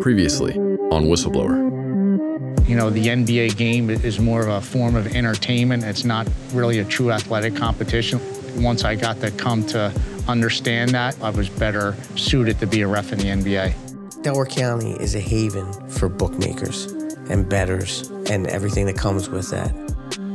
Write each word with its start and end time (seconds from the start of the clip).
Previously 0.00 0.54
on 0.54 1.04
Whistleblower. 1.04 2.68
You 2.68 2.74
know, 2.74 2.90
the 2.90 3.06
NBA 3.06 3.56
game 3.56 3.88
is 3.90 4.18
more 4.18 4.42
of 4.42 4.48
a 4.48 4.60
form 4.60 4.96
of 4.96 5.14
entertainment. 5.14 5.84
It's 5.84 6.04
not 6.04 6.28
really 6.52 6.80
a 6.80 6.84
true 6.84 7.12
athletic 7.12 7.54
competition. 7.54 8.20
Once 8.62 8.84
I 8.84 8.96
got 8.96 9.20
to 9.20 9.30
come 9.30 9.64
to 9.68 9.92
understand 10.26 10.90
that, 10.92 11.20
I 11.22 11.30
was 11.30 11.48
better 11.48 11.96
suited 12.16 12.58
to 12.60 12.66
be 12.66 12.80
a 12.82 12.88
ref 12.88 13.12
in 13.12 13.18
the 13.18 13.26
NBA. 13.26 14.22
Delaware 14.22 14.46
County 14.46 14.92
is 14.94 15.14
a 15.14 15.20
haven 15.20 15.72
for 15.88 16.08
bookmakers 16.08 16.86
and 17.30 17.48
bettors 17.48 18.08
and 18.30 18.48
everything 18.48 18.86
that 18.86 18.96
comes 18.96 19.28
with 19.28 19.48
that. 19.50 19.72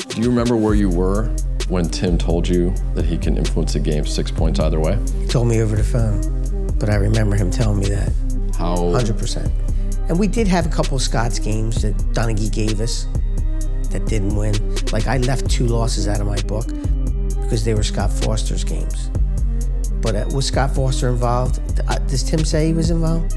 Do 0.10 0.22
you 0.22 0.30
remember 0.30 0.56
where 0.56 0.76
you 0.76 0.90
were 0.90 1.26
when 1.68 1.90
Tim 1.90 2.18
told 2.18 2.48
you 2.48 2.74
that 2.94 3.06
he 3.06 3.18
can 3.18 3.38
influence 3.38 3.76
a 3.76 3.80
game 3.80 4.06
six 4.06 4.32
points 4.32 4.60
either 4.62 4.80
way? 4.80 4.98
He 5.20 5.28
told 5.28 5.48
me 5.48 5.62
over 5.62 5.76
the 5.76 5.84
phone, 5.84 6.78
but 6.80 6.90
I 6.90 6.96
remember 6.96 7.36
him 7.36 7.52
telling 7.52 7.80
me 7.80 7.90
that. 7.90 8.25
How? 8.58 8.76
100%. 8.78 9.52
And 10.10 10.20
we 10.20 10.28
did 10.28 10.48
have 10.48 10.66
a 10.66 10.70
couple 10.70 10.96
of 10.96 11.02
Scott's 11.02 11.40
games 11.40 11.82
that 11.82 11.96
Donaghy 12.14 12.52
gave 12.52 12.80
us 12.80 13.08
that 13.90 14.06
didn't 14.06 14.36
win. 14.36 14.54
Like 14.92 15.08
I 15.08 15.18
left 15.18 15.50
two 15.50 15.66
losses 15.66 16.08
out 16.08 16.20
of 16.20 16.28
my 16.28 16.42
book 16.44 16.68
because 17.42 17.64
they 17.64 17.74
were 17.74 17.84
Scott 17.84 18.12
Foster's 18.12 18.64
games. 18.64 19.10
But 20.02 20.16
uh, 20.16 20.26
was 20.34 20.48
Scott 20.48 20.76
Foster 20.76 21.10
involved? 21.10 21.60
Uh, 21.88 21.98
does 22.00 22.24
Tim 22.24 22.46
say 22.46 22.68
he 22.68 22.74
was 22.74 22.92
involved? 22.92 23.34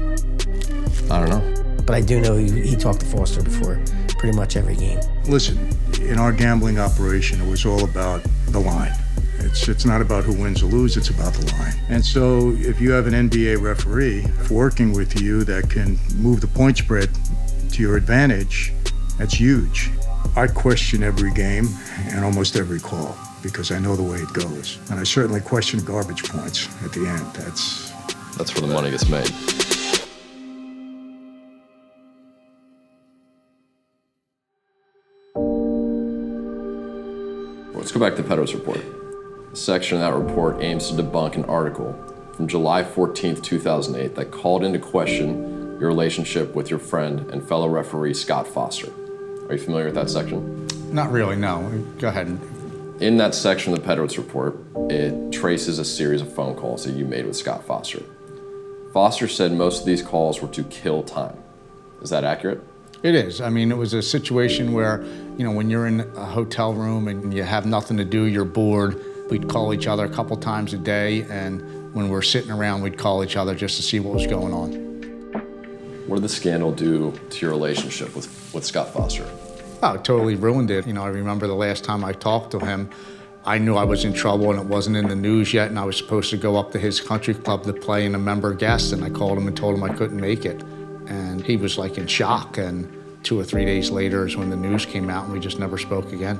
I 1.09 1.19
don't 1.19 1.29
know. 1.29 1.83
But 1.85 1.95
I 1.95 2.01
do 2.01 2.21
know 2.21 2.35
he, 2.35 2.49
he 2.61 2.75
talked 2.75 2.99
to 2.99 3.05
Foster 3.07 3.41
before 3.41 3.81
pretty 4.19 4.35
much 4.37 4.55
every 4.55 4.75
game. 4.75 4.99
Listen, 5.25 5.57
in 6.01 6.19
our 6.19 6.31
gambling 6.31 6.77
operation, 6.77 7.41
it 7.41 7.49
was 7.49 7.65
all 7.65 7.83
about 7.83 8.21
the 8.47 8.59
line. 8.59 8.93
It's, 9.49 9.67
it's 9.67 9.83
not 9.83 9.99
about 9.99 10.25
who 10.25 10.33
wins 10.33 10.61
or 10.61 10.67
loses, 10.67 10.97
it's 10.97 11.09
about 11.09 11.33
the 11.33 11.51
line. 11.53 11.73
And 11.89 12.05
so 12.05 12.51
if 12.51 12.79
you 12.79 12.91
have 12.91 13.07
an 13.07 13.29
NBA 13.29 13.59
referee 13.59 14.27
working 14.47 14.93
with 14.93 15.19
you 15.19 15.43
that 15.45 15.71
can 15.71 15.97
move 16.17 16.39
the 16.39 16.47
point 16.47 16.77
spread 16.77 17.09
to 17.71 17.81
your 17.81 17.97
advantage, 17.97 18.71
that's 19.17 19.33
huge. 19.33 19.89
I 20.35 20.45
question 20.45 21.01
every 21.01 21.31
game 21.31 21.67
and 22.11 22.23
almost 22.23 22.57
every 22.57 22.79
call 22.79 23.17
because 23.41 23.71
I 23.71 23.79
know 23.79 23.95
the 23.95 24.03
way 24.03 24.19
it 24.19 24.31
goes. 24.33 24.77
And 24.91 24.99
I 24.99 25.03
certainly 25.03 25.41
question 25.41 25.79
garbage 25.83 26.23
points 26.25 26.67
at 26.83 26.93
the 26.93 27.07
end. 27.07 27.25
That's 27.33 27.89
That's 28.37 28.53
where 28.53 28.67
the 28.67 28.73
money 28.73 28.91
gets 28.91 29.09
made. 29.09 29.31
Let's 37.73 37.91
go 37.91 37.99
back 37.99 38.15
to 38.15 38.21
Pedowitz 38.21 38.53
report. 38.53 39.08
Section 39.59 39.97
of 39.97 40.01
that 40.01 40.17
report 40.17 40.63
aims 40.63 40.87
to 40.87 40.93
debunk 40.93 41.35
an 41.35 41.43
article 41.43 41.93
from 42.31 42.47
July 42.47 42.81
14th, 42.81 43.43
2008 43.43 44.15
that 44.15 44.31
called 44.31 44.63
into 44.63 44.79
question 44.79 45.77
your 45.81 45.89
relationship 45.89 46.55
with 46.55 46.69
your 46.69 46.79
friend 46.79 47.29
and 47.31 47.45
fellow 47.45 47.67
referee 47.67 48.13
Scott 48.13 48.47
Foster. 48.47 48.89
Are 49.49 49.55
you 49.55 49.59
familiar 49.59 49.87
with 49.87 49.95
that 49.95 50.09
section? 50.09 50.65
Not 50.93 51.11
really, 51.11 51.35
no. 51.35 51.69
Go 51.97 52.07
ahead. 52.07 52.39
In 53.01 53.17
that 53.17 53.35
section 53.35 53.73
of 53.73 53.83
the 53.83 53.85
Pedowitz 53.85 54.17
report, 54.17 54.55
it 54.89 55.33
traces 55.33 55.77
a 55.77 55.85
series 55.85 56.21
of 56.21 56.33
phone 56.33 56.55
calls 56.55 56.85
that 56.85 56.93
you 56.93 57.03
made 57.03 57.25
with 57.25 57.35
Scott 57.35 57.65
Foster. 57.65 58.03
Foster 58.93 59.27
said 59.27 59.51
most 59.51 59.81
of 59.81 59.85
these 59.85 60.01
calls 60.01 60.41
were 60.41 60.47
to 60.47 60.63
kill 60.63 61.03
time. 61.03 61.35
Is 62.01 62.11
that 62.11 62.23
accurate? 62.23 62.63
It 63.03 63.13
is. 63.13 63.41
I 63.41 63.49
mean, 63.49 63.71
it 63.71 63.77
was 63.77 63.93
a 63.93 64.01
situation 64.01 64.71
where, 64.71 65.03
you 65.37 65.43
know, 65.43 65.51
when 65.51 65.69
you're 65.69 65.87
in 65.87 65.99
a 65.99 66.25
hotel 66.25 66.73
room 66.73 67.09
and 67.09 67.33
you 67.33 67.43
have 67.43 67.65
nothing 67.65 67.97
to 67.97 68.05
do, 68.05 68.23
you're 68.23 68.45
bored, 68.45 69.01
we'd 69.29 69.47
call 69.47 69.73
each 69.73 69.87
other 69.87 70.05
a 70.05 70.09
couple 70.09 70.35
times 70.37 70.73
a 70.73 70.77
day, 70.77 71.23
and 71.23 71.61
when 71.93 72.09
we're 72.09 72.21
sitting 72.21 72.51
around, 72.51 72.81
we'd 72.81 72.97
call 72.97 73.23
each 73.23 73.35
other 73.35 73.55
just 73.55 73.77
to 73.77 73.83
see 73.83 73.99
what 73.99 74.13
was 74.13 74.27
going 74.27 74.53
on. 74.53 74.89
What 76.07 76.15
did 76.17 76.23
the 76.23 76.29
scandal 76.29 76.71
do 76.71 77.13
to 77.29 77.45
your 77.45 77.51
relationship 77.51 78.15
with, 78.15 78.51
with 78.53 78.65
Scott 78.65 78.93
Foster? 78.93 79.25
Oh, 79.81 79.93
it 79.93 80.03
totally 80.03 80.35
ruined 80.35 80.71
it. 80.71 80.87
You 80.87 80.93
know, 80.93 81.03
I 81.03 81.09
remember 81.09 81.47
the 81.47 81.53
last 81.53 81.83
time 81.83 82.03
I 82.03 82.13
talked 82.13 82.51
to 82.51 82.59
him, 82.59 82.89
I 83.45 83.57
knew 83.57 83.75
I 83.75 83.85
was 83.85 84.03
in 84.03 84.13
trouble 84.13 84.51
and 84.51 84.59
it 84.59 84.65
wasn't 84.65 84.97
in 84.97 85.07
the 85.07 85.15
news 85.15 85.53
yet, 85.53 85.69
and 85.69 85.79
I 85.79 85.85
was 85.85 85.97
supposed 85.97 86.29
to 86.31 86.37
go 86.37 86.57
up 86.57 86.71
to 86.73 86.79
his 86.79 86.99
country 86.99 87.33
club 87.33 87.63
to 87.63 87.73
play 87.73 88.05
in 88.05 88.15
a 88.15 88.19
member 88.19 88.53
guest, 88.53 88.91
and 88.91 89.03
I 89.03 89.09
called 89.09 89.37
him 89.37 89.47
and 89.47 89.55
told 89.55 89.75
him 89.75 89.83
I 89.83 89.93
couldn't 89.93 90.19
make 90.19 90.45
it. 90.45 90.61
And 91.07 91.43
he 91.43 91.55
was 91.57 91.77
like 91.77 91.97
in 91.97 92.07
shock, 92.07 92.57
and 92.57 92.91
two 93.23 93.39
or 93.39 93.43
three 93.43 93.65
days 93.65 93.89
later 93.89 94.27
is 94.27 94.35
when 94.35 94.49
the 94.49 94.57
news 94.57 94.85
came 94.85 95.09
out, 95.09 95.23
and 95.25 95.33
we 95.33 95.39
just 95.39 95.59
never 95.59 95.77
spoke 95.77 96.11
again. 96.11 96.39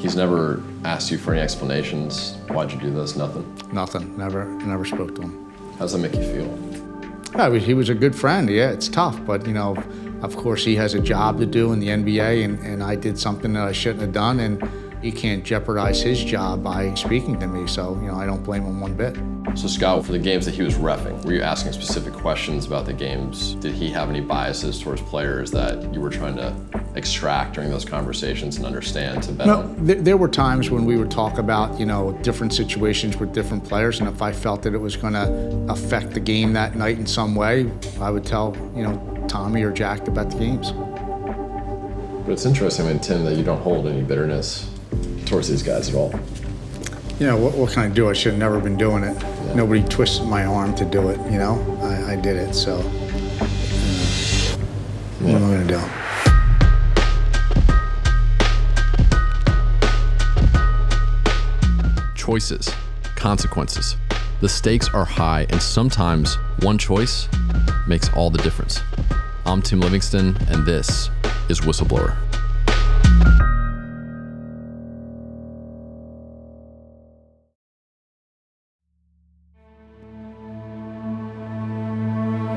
He's 0.00 0.16
never 0.16 0.62
asked 0.82 1.10
you 1.10 1.18
for 1.18 1.34
any 1.34 1.42
explanations. 1.42 2.34
Why'd 2.48 2.72
you 2.72 2.78
do 2.78 2.90
this? 2.90 3.16
Nothing. 3.16 3.44
Nothing. 3.70 4.16
Never, 4.16 4.46
never 4.46 4.86
spoke 4.86 5.14
to 5.16 5.20
him. 5.20 5.52
How 5.72 5.80
does 5.80 5.92
that 5.92 5.98
make 5.98 6.14
you 6.14 6.24
feel? 6.24 6.58
Yeah, 7.36 7.54
he 7.58 7.74
was 7.74 7.90
a 7.90 7.94
good 7.94 8.16
friend. 8.16 8.48
Yeah, 8.48 8.70
it's 8.70 8.88
tough, 8.88 9.22
but 9.26 9.46
you 9.46 9.52
know, 9.52 9.76
of 10.22 10.36
course, 10.38 10.64
he 10.64 10.74
has 10.76 10.94
a 10.94 11.00
job 11.00 11.38
to 11.40 11.44
do 11.44 11.74
in 11.74 11.80
the 11.80 11.88
NBA, 11.88 12.44
and, 12.44 12.58
and 12.60 12.82
I 12.82 12.96
did 12.96 13.18
something 13.18 13.52
that 13.52 13.68
I 13.68 13.72
shouldn't 13.72 14.00
have 14.00 14.12
done, 14.14 14.40
and 14.40 14.62
he 15.02 15.10
can't 15.10 15.44
jeopardize 15.44 16.02
his 16.02 16.22
job 16.22 16.62
by 16.62 16.92
speaking 16.94 17.38
to 17.40 17.46
me. 17.46 17.66
So, 17.66 17.94
you 18.02 18.08
know, 18.08 18.16
I 18.16 18.26
don't 18.26 18.42
blame 18.42 18.64
him 18.64 18.80
one 18.80 18.94
bit. 18.94 19.16
So, 19.56 19.66
Scott, 19.66 20.04
for 20.04 20.12
the 20.12 20.18
games 20.18 20.44
that 20.44 20.54
he 20.54 20.62
was 20.62 20.74
refing, 20.74 21.24
were 21.24 21.32
you 21.32 21.42
asking 21.42 21.72
specific 21.72 22.12
questions 22.12 22.66
about 22.66 22.84
the 22.84 22.92
games? 22.92 23.54
Did 23.54 23.72
he 23.72 23.90
have 23.90 24.10
any 24.10 24.20
biases 24.20 24.80
towards 24.80 25.00
players 25.02 25.50
that 25.52 25.92
you 25.94 26.00
were 26.00 26.10
trying 26.10 26.36
to 26.36 26.54
extract 26.94 27.54
during 27.54 27.70
those 27.70 27.84
conversations 27.84 28.56
and 28.56 28.66
understand 28.66 29.22
to 29.22 29.32
bet 29.32 29.46
No, 29.46 29.74
there, 29.78 29.96
there 29.96 30.16
were 30.16 30.28
times 30.28 30.70
when 30.70 30.84
we 30.84 30.96
would 30.96 31.10
talk 31.10 31.38
about, 31.38 31.80
you 31.80 31.86
know, 31.86 32.12
different 32.22 32.52
situations 32.52 33.16
with 33.16 33.32
different 33.32 33.64
players, 33.64 34.00
and 34.00 34.08
if 34.08 34.20
I 34.20 34.32
felt 34.32 34.62
that 34.62 34.74
it 34.74 34.78
was 34.78 34.96
going 34.96 35.14
to 35.14 35.72
affect 35.72 36.10
the 36.10 36.20
game 36.20 36.52
that 36.52 36.76
night 36.76 36.98
in 36.98 37.06
some 37.06 37.34
way, 37.34 37.70
I 38.00 38.10
would 38.10 38.24
tell, 38.24 38.54
you 38.76 38.82
know, 38.82 39.26
Tommy 39.28 39.62
or 39.62 39.72
Jack 39.72 40.06
about 40.08 40.30
the 40.30 40.38
games. 40.38 40.72
But 42.26 42.32
it's 42.32 42.44
interesting, 42.44 42.86
I 42.86 42.92
mean, 42.92 43.00
Tim, 43.00 43.24
that 43.24 43.36
you 43.36 43.44
don't 43.44 43.60
hold 43.60 43.86
any 43.86 44.02
bitterness 44.02 44.70
towards 45.30 45.48
these 45.48 45.62
guys 45.62 45.88
at 45.88 45.94
all. 45.94 46.12
You 47.20 47.26
know, 47.26 47.36
what, 47.36 47.54
what 47.54 47.72
can 47.72 47.84
I 47.84 47.88
do? 47.88 48.10
I 48.10 48.12
should 48.14 48.32
have 48.32 48.40
never 48.40 48.58
been 48.58 48.76
doing 48.76 49.04
it. 49.04 49.16
Nobody 49.54 49.82
twisted 49.84 50.26
my 50.26 50.44
arm 50.44 50.74
to 50.74 50.84
do 50.84 51.08
it, 51.08 51.18
you 51.30 51.38
know? 51.38 51.78
I, 51.82 52.14
I 52.14 52.16
did 52.16 52.36
it, 52.36 52.52
so. 52.52 52.78
uh, 52.78 52.82
what 55.20 55.34
am 55.34 55.44
I 55.44 55.48
going 55.54 55.68
to 55.68 55.74
do? 55.74 55.80
Choices, 62.16 62.74
consequences. 63.16 63.96
The 64.40 64.48
stakes 64.48 64.88
are 64.88 65.04
high, 65.04 65.46
and 65.50 65.62
sometimes 65.62 66.38
one 66.62 66.78
choice 66.78 67.28
makes 67.86 68.08
all 68.14 68.30
the 68.30 68.42
difference. 68.42 68.80
I'm 69.46 69.62
Tim 69.62 69.80
Livingston, 69.80 70.36
and 70.48 70.66
this 70.66 71.10
is 71.48 71.60
Whistleblower. 71.60 72.16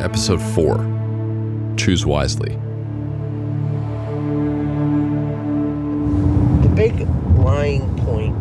Episode 0.03 0.41
4 0.41 1.75
Choose 1.77 2.05
Wisely. 2.05 2.55
The 6.61 6.73
big 6.75 7.07
lying 7.37 7.95
point 7.99 8.35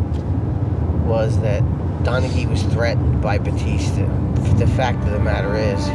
was 1.07 1.39
that 1.43 1.63
Donaghy 2.03 2.51
was 2.51 2.65
threatened 2.65 3.23
by 3.23 3.39
Battista. 3.39 4.07
The 4.59 4.67
fact 4.67 5.05
of 5.05 5.13
the 5.13 5.21
matter 5.21 5.55
is, 5.55 5.87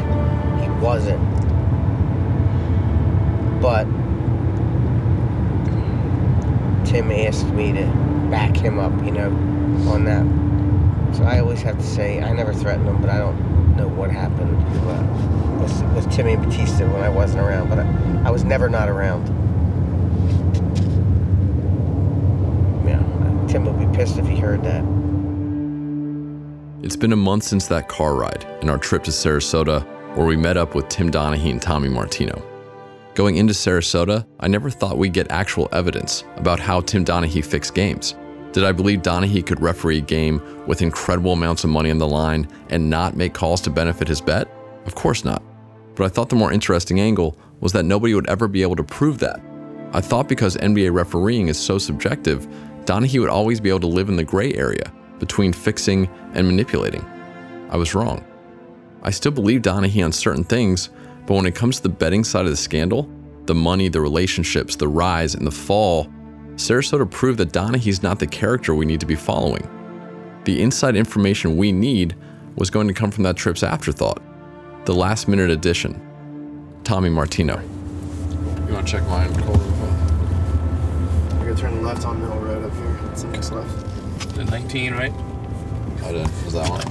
he 0.63 0.69
wasn't. 0.81 1.19
But 3.61 3.83
Tim 6.85 7.11
asked 7.11 7.47
me 7.47 7.73
to 7.73 7.85
back 8.31 8.55
him 8.55 8.79
up, 8.79 8.93
you 9.03 9.11
know, 9.11 9.27
on 9.91 10.05
that. 10.05 10.23
So 11.17 11.25
I 11.25 11.39
always 11.39 11.61
have 11.63 11.75
to 11.75 11.83
say, 11.85 12.21
I 12.21 12.31
never 12.31 12.53
threatened 12.53 12.87
him, 12.87 13.01
but 13.01 13.09
I 13.09 13.17
don't 13.17 13.46
know 13.77 13.87
what 13.87 14.11
happened 14.11 14.57
uh, 14.87 15.61
with, 15.61 15.95
with 15.95 16.11
Timmy 16.11 16.33
and 16.33 16.43
Battista 16.43 16.85
when 16.87 17.01
I 17.01 17.09
wasn't 17.09 17.41
around. 17.41 17.69
But 17.69 17.79
I, 17.79 18.23
I 18.25 18.31
was 18.31 18.43
never 18.43 18.69
not 18.69 18.89
around. 18.89 19.27
Yeah, 22.85 23.47
Tim 23.47 23.65
would 23.65 23.79
be 23.79 23.97
pissed 23.97 24.17
if 24.17 24.27
he 24.27 24.37
heard 24.37 24.63
that. 24.63 24.83
It's 26.83 26.95
been 26.95 27.13
a 27.13 27.17
month 27.17 27.43
since 27.43 27.67
that 27.67 27.87
car 27.87 28.15
ride 28.15 28.45
and 28.61 28.69
our 28.69 28.77
trip 28.77 29.03
to 29.05 29.11
Sarasota, 29.11 29.85
where 30.15 30.25
we 30.25 30.37
met 30.37 30.57
up 30.57 30.73
with 30.75 30.89
Tim 30.89 31.11
Donaghy 31.11 31.51
and 31.51 31.61
Tommy 31.61 31.89
Martino. 31.89 32.41
Going 33.13 33.37
into 33.37 33.53
Sarasota, 33.53 34.25
I 34.39 34.47
never 34.47 34.69
thought 34.69 34.97
we'd 34.97 35.13
get 35.13 35.31
actual 35.31 35.67
evidence 35.71 36.23
about 36.35 36.59
how 36.59 36.81
Tim 36.81 37.03
Donaghy 37.03 37.43
fixed 37.43 37.73
games. 37.73 38.15
Did 38.53 38.63
I 38.63 38.71
believe 38.71 39.01
Donaghy 39.01 39.45
could 39.45 39.61
referee 39.61 39.99
a 39.99 40.01
game 40.01 40.41
with 40.65 40.81
incredible 40.81 41.33
amounts 41.33 41.63
of 41.63 41.69
money 41.69 41.91
on 41.91 41.97
the 41.97 42.07
line 42.07 42.47
and 42.69 42.89
not 42.89 43.15
make 43.15 43.33
calls 43.33 43.61
to 43.61 43.69
benefit 43.69 44.07
his 44.07 44.21
bet? 44.21 44.47
Of 44.85 44.95
course 44.95 45.23
not. 45.25 45.43
But 45.95 46.05
I 46.05 46.09
thought 46.09 46.29
the 46.29 46.35
more 46.35 46.53
interesting 46.53 46.99
angle 46.99 47.37
was 47.59 47.73
that 47.73 47.83
nobody 47.83 48.13
would 48.13 48.29
ever 48.29 48.47
be 48.47 48.61
able 48.61 48.75
to 48.77 48.83
prove 48.83 49.19
that. 49.19 49.39
I 49.93 50.01
thought 50.01 50.27
because 50.27 50.57
NBA 50.57 50.93
refereeing 50.93 51.47
is 51.47 51.59
so 51.59 51.77
subjective, 51.77 52.47
Donaghy 52.85 53.19
would 53.19 53.29
always 53.29 53.59
be 53.59 53.69
able 53.69 53.81
to 53.81 53.87
live 53.87 54.09
in 54.09 54.15
the 54.15 54.23
gray 54.23 54.53
area 54.53 54.91
between 55.19 55.53
fixing 55.53 56.09
and 56.33 56.47
manipulating. 56.47 57.05
I 57.69 57.77
was 57.77 57.95
wrong. 57.95 58.23
I 59.03 59.09
still 59.09 59.31
believe 59.31 59.61
Donaghy 59.61 60.03
on 60.03 60.11
certain 60.11 60.43
things, 60.43 60.89
But 61.27 61.35
when 61.35 61.45
it 61.45 61.55
comes 61.55 61.77
to 61.77 61.83
the 61.83 61.89
betting 61.89 62.23
side 62.23 62.45
of 62.45 62.51
the 62.51 62.57
scandal, 62.57 63.09
the 63.45 63.53
money, 63.53 63.89
the 63.89 64.01
relationships, 64.01 64.77
the 64.77 64.87
rise, 64.87 65.35
and 65.35 65.45
the 65.45 65.51
fall, 65.51 66.11
Sarasota 66.57 67.09
proved 67.09 67.37
that 67.37 67.51
Donaghy's 67.51 68.01
not 68.01 68.17
the 68.17 68.25
character 68.25 68.73
we 68.73 68.85
need 68.85 68.99
to 68.99 69.05
be 69.05 69.15
following. 69.15 69.69
The 70.45 70.59
inside 70.59 70.95
information 70.95 71.55
we 71.55 71.71
need 71.71 72.15
was 72.55 72.71
going 72.71 72.87
to 72.87 72.95
come 72.95 73.11
from 73.11 73.23
that 73.25 73.37
trip's 73.37 73.61
afterthought, 73.61 74.19
the 74.85 74.93
last 74.93 75.27
minute 75.27 75.51
addition. 75.51 76.01
Tommy 76.83 77.09
Martino. 77.09 77.61
You 78.67 78.73
want 78.73 78.87
to 78.87 78.91
check 78.91 79.07
mine, 79.07 79.31
Cole? 79.43 79.55
You're 81.35 81.53
gonna 81.53 81.55
turn 81.55 81.83
left 81.83 82.05
on 82.05 82.19
Mill 82.19 82.39
Road 82.39 82.65
up 82.65 82.73
here. 82.73 82.99
It's 83.11 83.21
the 83.21 83.29
next 83.29 83.51
left. 83.51 84.35
The 84.35 84.45
19, 84.45 84.93
right? 84.93 85.13
I 86.03 86.11
did. 86.11 86.27
Was 86.43 86.53
that 86.53 86.67
one? 86.69 86.81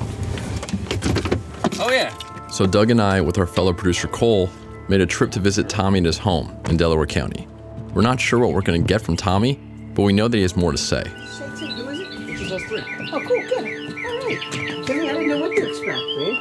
Oh, 1.80 1.90
yeah. 1.90 2.16
So 2.48 2.66
Doug 2.66 2.92
and 2.92 3.02
I, 3.02 3.20
with 3.20 3.36
our 3.36 3.46
fellow 3.46 3.72
producer 3.72 4.06
Cole, 4.06 4.48
made 4.88 5.00
a 5.00 5.06
trip 5.06 5.32
to 5.32 5.40
visit 5.40 5.68
Tommy 5.68 5.98
in 5.98 6.04
his 6.04 6.18
home 6.18 6.56
in 6.70 6.76
Delaware 6.76 7.06
County. 7.06 7.48
We're 7.96 8.02
not 8.02 8.20
sure 8.20 8.38
what 8.38 8.52
we're 8.52 8.60
going 8.60 8.82
to 8.82 8.86
get 8.86 9.00
from 9.00 9.16
Tommy, 9.16 9.58
but 9.94 10.02
we 10.02 10.12
know 10.12 10.28
that 10.28 10.36
he 10.36 10.42
has 10.42 10.54
more 10.54 10.70
to 10.70 10.76
say. 10.76 11.02
It's 11.06 12.40
just 12.40 12.52
us 12.52 12.62
three. 12.64 12.82
Oh, 13.10 13.20
cool, 13.20 13.40
good. 13.48 13.56
All 13.56 14.18
right. 14.18 14.38
Jimmy, 14.84 15.08
I 15.08 15.12
didn't 15.14 15.28
know 15.28 15.40
what 15.40 15.56
to 15.56 15.66
expect, 15.66 15.88
man. 15.88 16.36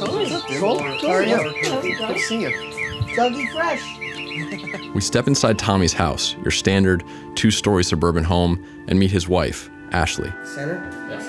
All 0.00 0.16
right, 0.16 0.60
cool. 0.60 0.80
How 0.80 1.08
are 1.08 1.24
you? 1.24 1.52
We. 1.82 1.96
Good 1.96 2.14
to 2.14 2.18
see 2.20 2.42
you. 2.42 2.50
Dougie 3.16 3.50
Fresh. 3.50 4.94
We 4.94 5.00
step 5.00 5.26
inside 5.26 5.58
Tommy's 5.58 5.92
house, 5.92 6.36
your 6.36 6.52
standard 6.52 7.02
two 7.34 7.50
story 7.50 7.82
suburban 7.82 8.22
home, 8.22 8.64
and 8.86 8.96
meet 8.96 9.10
his 9.10 9.28
wife, 9.28 9.68
Ashley. 9.90 10.32
Center. 10.44 10.78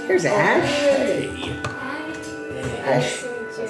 Here's 0.05 0.25
Ash. 0.25 0.69
Hey. 0.69 1.53
Ash. 2.83 3.23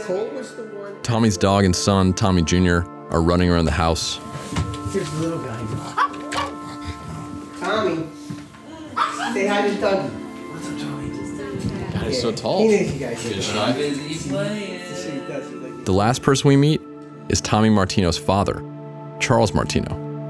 Cole 0.03 0.27
was 0.31 0.53
the 0.55 0.63
one. 0.63 1.01
Tommy's 1.03 1.37
dog 1.37 1.63
and 1.63 1.73
son, 1.73 2.13
Tommy 2.13 2.41
Jr., 2.41 2.79
are 3.11 3.21
running 3.21 3.49
around 3.49 3.63
the 3.63 3.71
house. 3.71 4.19
Here's 4.91 5.09
the 5.11 5.17
little 5.19 5.39
guy. 5.39 5.64
Say 9.35 9.47
hi 9.47 9.67
to 9.67 9.75
Dougie. 9.75 10.09
What's 10.53 10.69
up, 10.69 10.79
Tommy? 10.79 12.05
He's 12.07 12.21
so 12.21 12.29
He 12.31 12.35
tall. 12.37 12.65
knows 12.69 12.93
you 12.93 12.99
guys. 12.99 13.25
are- 13.25 13.73
The 15.83 15.91
last 15.91 16.21
person 16.21 16.47
we 16.47 16.55
meet 16.55 16.79
is 17.27 17.41
Tommy 17.41 17.69
Martino's 17.69 18.17
father, 18.17 18.63
Charles 19.19 19.53
Martino. 19.53 19.89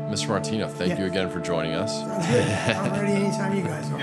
Mr. 0.09 0.29
Martino, 0.29 0.67
thank 0.67 0.93
Yeah. 0.93 1.01
you 1.01 1.05
again 1.05 1.29
for 1.29 1.39
joining 1.39 1.73
us. 1.73 2.01
I'm 2.01 2.99
ready 2.99 3.13
anytime 3.13 3.55
you 3.55 3.61
guys 3.61 3.85
are. 3.91 3.99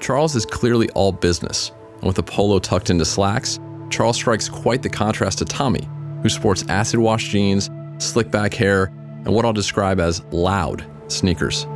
Charles 0.00 0.34
is 0.34 0.46
clearly 0.46 0.88
all 0.94 1.12
business, 1.12 1.72
and 1.98 2.04
with 2.04 2.18
a 2.18 2.22
polo 2.22 2.58
tucked 2.58 2.88
into 2.88 3.04
slacks, 3.04 3.60
Charles 3.90 4.16
strikes 4.16 4.48
quite 4.48 4.80
the 4.80 4.88
contrast 4.88 5.36
to 5.40 5.44
Tommy, 5.44 5.86
who 6.22 6.30
sports 6.30 6.64
acid 6.70 6.98
wash 7.00 7.28
jeans, 7.28 7.68
slick 7.98 8.30
back 8.30 8.54
hair, 8.54 8.90
and 9.26 9.34
what 9.34 9.44
I'll 9.44 9.52
describe 9.52 10.00
as 10.00 10.22
loud 10.32 10.86
sneakers. 11.08 11.66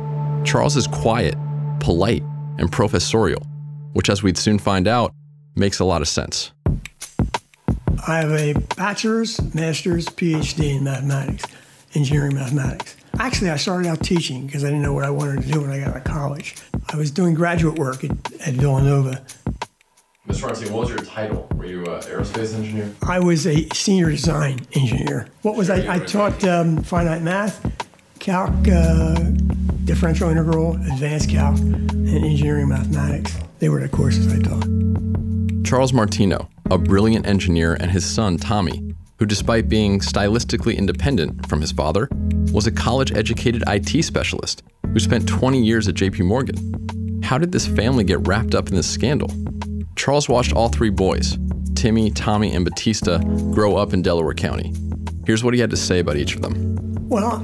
Charles 0.43 0.75
is 0.75 0.87
quiet, 0.87 1.35
polite, 1.79 2.23
and 2.57 2.71
professorial, 2.71 3.41
which, 3.93 4.09
as 4.09 4.23
we'd 4.23 4.37
soon 4.37 4.59
find 4.59 4.87
out, 4.87 5.13
makes 5.55 5.79
a 5.79 5.85
lot 5.85 6.01
of 6.01 6.07
sense. 6.07 6.51
I 8.07 8.17
have 8.17 8.31
a 8.31 8.53
bachelor's, 8.75 9.39
master's, 9.53 10.07
PhD 10.07 10.77
in 10.77 10.83
mathematics, 10.83 11.45
engineering 11.95 12.35
mathematics. 12.35 12.97
Actually, 13.19 13.51
I 13.51 13.57
started 13.57 13.87
out 13.87 14.01
teaching 14.01 14.45
because 14.45 14.63
I 14.63 14.67
didn't 14.67 14.81
know 14.81 14.93
what 14.93 15.05
I 15.05 15.09
wanted 15.09 15.43
to 15.43 15.51
do 15.51 15.61
when 15.61 15.69
I 15.69 15.79
got 15.79 15.89
out 15.89 15.97
of 15.97 16.03
college. 16.03 16.55
I 16.91 16.97
was 16.97 17.11
doing 17.11 17.33
graduate 17.33 17.77
work 17.77 18.03
at, 18.03 18.11
at 18.41 18.55
Villanova. 18.55 19.23
Mr. 20.27 20.41
Martino, 20.43 20.71
what 20.71 20.79
was 20.81 20.89
your 20.89 20.99
title? 20.99 21.47
Were 21.55 21.65
you 21.65 21.81
an 21.85 22.01
aerospace 22.01 22.55
engineer? 22.55 22.93
I 23.01 23.19
was 23.19 23.45
a 23.45 23.67
senior 23.73 24.09
design 24.09 24.65
engineer. 24.73 25.27
What 25.41 25.55
was 25.55 25.69
I? 25.69 25.95
I 25.95 25.99
taught 25.99 26.43
um, 26.45 26.81
finite 26.81 27.21
math, 27.21 27.63
calc, 28.23 28.53
uh, 28.71 29.15
differential 29.83 30.29
integral, 30.29 30.75
advanced 30.93 31.29
calc, 31.29 31.59
and 31.59 32.23
engineering 32.23 32.69
mathematics. 32.69 33.37
They 33.59 33.67
were 33.67 33.81
the 33.81 33.89
courses 33.89 34.31
I 34.31 34.39
taught. 34.39 35.65
Charles 35.65 35.91
Martino, 35.91 36.49
a 36.71 36.77
brilliant 36.77 37.27
engineer, 37.27 37.73
and 37.73 37.91
his 37.91 38.05
son, 38.05 38.37
Tommy, 38.37 38.95
who, 39.19 39.25
despite 39.25 39.67
being 39.67 39.99
stylistically 39.99 40.77
independent 40.77 41.49
from 41.49 41.59
his 41.59 41.73
father, 41.73 42.07
was 42.53 42.65
a 42.65 42.71
college 42.71 43.11
educated 43.11 43.61
IT 43.67 44.03
specialist 44.03 44.63
who 44.93 44.99
spent 44.99 45.27
20 45.27 45.61
years 45.61 45.89
at 45.89 45.95
JP 45.95 46.21
Morgan. 46.21 47.21
How 47.23 47.37
did 47.37 47.51
this 47.51 47.67
family 47.67 48.05
get 48.05 48.25
wrapped 48.25 48.55
up 48.55 48.69
in 48.69 48.75
this 48.75 48.89
scandal? 48.89 49.29
Charles 49.97 50.29
watched 50.29 50.53
all 50.53 50.69
three 50.69 50.91
boys, 50.91 51.37
Timmy, 51.75 52.09
Tommy, 52.09 52.55
and 52.55 52.63
Battista, 52.63 53.19
grow 53.51 53.75
up 53.75 53.91
in 53.91 54.01
Delaware 54.01 54.33
County. 54.33 54.73
Here's 55.25 55.43
what 55.43 55.53
he 55.53 55.59
had 55.59 55.71
to 55.71 55.77
say 55.77 55.99
about 55.99 56.15
each 56.15 56.35
of 56.35 56.41
them. 56.41 57.09
Well, 57.09 57.43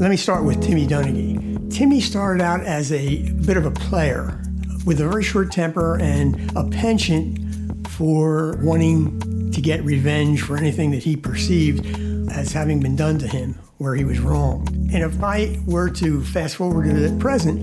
let 0.00 0.10
me 0.10 0.16
start 0.16 0.44
with 0.44 0.62
Timmy 0.62 0.86
Donaghy. 0.86 1.70
Timmy 1.70 2.00
started 2.00 2.42
out 2.42 2.62
as 2.62 2.90
a 2.90 3.20
bit 3.44 3.58
of 3.58 3.66
a 3.66 3.70
player 3.70 4.42
with 4.86 4.98
a 4.98 5.06
very 5.06 5.22
short 5.22 5.52
temper 5.52 6.00
and 6.00 6.50
a 6.56 6.64
penchant 6.70 7.86
for 7.86 8.58
wanting 8.62 9.50
to 9.50 9.60
get 9.60 9.84
revenge 9.84 10.40
for 10.40 10.56
anything 10.56 10.90
that 10.92 11.02
he 11.02 11.16
perceived 11.16 11.84
as 12.30 12.50
having 12.50 12.80
been 12.80 12.96
done 12.96 13.18
to 13.18 13.28
him 13.28 13.52
where 13.76 13.94
he 13.94 14.04
was 14.04 14.20
wrong. 14.20 14.66
And 14.90 15.02
if 15.02 15.22
I 15.22 15.60
were 15.66 15.90
to 15.90 16.24
fast 16.24 16.56
forward 16.56 16.86
to 16.86 16.94
the 16.94 17.14
present, 17.18 17.60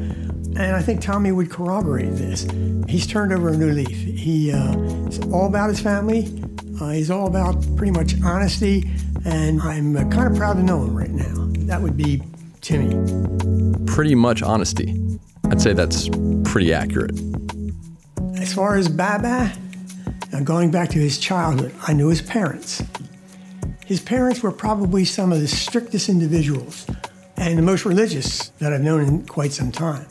and 0.60 0.76
I 0.76 0.82
think 0.84 1.02
Tommy 1.02 1.32
would 1.32 1.50
corroborate 1.50 2.14
this, 2.14 2.46
he's 2.88 3.08
turned 3.08 3.34
over 3.34 3.50
a 3.50 3.58
new 3.58 3.72
leaf. 3.72 3.90
He 3.90 4.52
uh, 4.52 4.78
is 5.08 5.20
all 5.34 5.48
about 5.48 5.70
his 5.70 5.80
family. 5.80 6.32
Uh, 6.80 6.90
he's 6.90 7.10
all 7.10 7.26
about 7.26 7.66
pretty 7.76 7.94
much 7.94 8.14
honesty, 8.22 8.88
and 9.26 9.60
I'm 9.60 9.98
uh, 9.98 10.04
kind 10.10 10.32
of 10.32 10.38
proud 10.38 10.58
to 10.58 10.62
know 10.62 10.84
him 10.84 10.96
right 10.96 11.10
now. 11.10 11.47
That 11.68 11.82
would 11.82 11.98
be 11.98 12.24
Timmy. 12.62 12.96
Pretty 13.86 14.16
much 14.16 14.42
honesty. 14.42 15.20
I'd 15.52 15.62
say 15.62 15.74
that's 15.74 16.10
pretty 16.46 16.74
accurate. 16.74 17.20
As 18.38 18.54
far 18.54 18.78
as 18.78 18.88
Baba, 18.88 19.52
now 20.32 20.40
going 20.44 20.72
back 20.72 20.88
to 20.92 21.00
his 21.00 21.18
childhood, 21.18 21.74
I 21.86 21.92
knew 21.92 22.08
his 22.08 22.22
parents. 22.22 22.82
His 23.86 24.00
parents 24.00 24.42
were 24.42 24.54
probably 24.54 25.04
some 25.04 25.34
of 25.34 25.42
the 25.42 25.48
strictest 25.48 26.08
individuals 26.08 26.88
and 27.36 27.58
the 27.58 27.64
most 27.64 27.84
religious 27.84 28.48
that 28.60 28.72
I've 28.72 28.82
known 28.82 29.02
in 29.02 29.26
quite 29.26 29.52
some 29.52 29.74
time. 29.74 30.06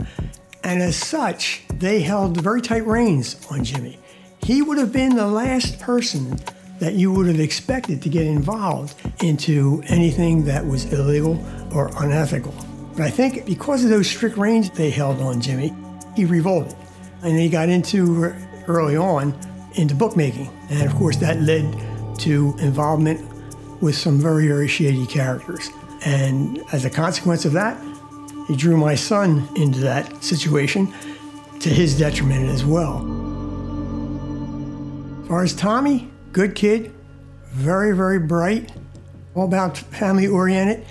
And 0.62 0.82
as 0.82 0.96
such, 0.96 1.62
they 1.72 2.02
held 2.02 2.38
very 2.38 2.60
tight 2.60 2.86
reins 2.86 3.34
on 3.50 3.64
Jimmy. 3.64 3.98
He 4.42 4.60
would 4.60 4.76
have 4.76 4.92
been 4.92 5.16
the 5.16 5.26
last 5.26 5.80
person 5.80 6.38
that 6.78 6.94
you 6.94 7.12
would 7.12 7.26
have 7.26 7.40
expected 7.40 8.02
to 8.02 8.08
get 8.08 8.26
involved 8.26 8.94
into 9.22 9.82
anything 9.86 10.44
that 10.44 10.66
was 10.66 10.92
illegal 10.92 11.42
or 11.74 11.90
unethical. 12.02 12.54
But 12.92 13.02
I 13.02 13.10
think 13.10 13.46
because 13.46 13.84
of 13.84 13.90
those 13.90 14.08
strict 14.08 14.36
reins 14.36 14.70
they 14.70 14.90
held 14.90 15.20
on 15.20 15.40
Jimmy, 15.40 15.74
he 16.14 16.24
revolted. 16.24 16.76
And 17.22 17.38
he 17.38 17.48
got 17.48 17.68
into 17.68 18.34
early 18.66 18.96
on 18.96 19.34
into 19.74 19.94
bookmaking. 19.94 20.50
And 20.70 20.82
of 20.82 20.94
course, 20.94 21.16
that 21.18 21.40
led 21.42 21.64
to 22.20 22.54
involvement 22.58 23.20
with 23.82 23.96
some 23.96 24.18
very, 24.18 24.46
very 24.46 24.68
shady 24.68 25.06
characters. 25.06 25.70
And 26.04 26.62
as 26.72 26.84
a 26.84 26.90
consequence 26.90 27.44
of 27.44 27.52
that, 27.52 27.78
he 28.48 28.56
drew 28.56 28.76
my 28.76 28.94
son 28.94 29.48
into 29.56 29.80
that 29.80 30.22
situation 30.22 30.92
to 31.60 31.68
his 31.68 31.98
detriment 31.98 32.48
as 32.48 32.64
well. 32.64 32.98
As 35.22 35.28
far 35.28 35.42
as 35.42 35.54
Tommy, 35.54 36.10
good 36.36 36.54
kid, 36.54 36.92
very, 37.46 37.96
very 37.96 38.18
bright, 38.18 38.70
all 39.34 39.46
about 39.46 39.78
family 39.78 40.26
oriented, 40.26 40.84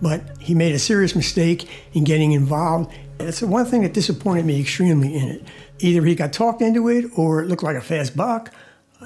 but 0.00 0.22
he 0.40 0.54
made 0.54 0.74
a 0.74 0.78
serious 0.78 1.14
mistake 1.14 1.68
in 1.92 2.02
getting 2.02 2.32
involved. 2.32 2.90
That's 3.18 3.40
the 3.40 3.46
one 3.46 3.66
thing 3.66 3.82
that 3.82 3.92
disappointed 3.92 4.46
me 4.46 4.58
extremely 4.58 5.14
in 5.14 5.28
it. 5.28 5.42
Either 5.80 6.02
he 6.02 6.14
got 6.14 6.32
talked 6.32 6.62
into 6.62 6.88
it 6.88 7.04
or 7.14 7.42
it 7.42 7.46
looked 7.48 7.62
like 7.62 7.76
a 7.76 7.82
fast 7.82 8.16
buck. 8.16 8.54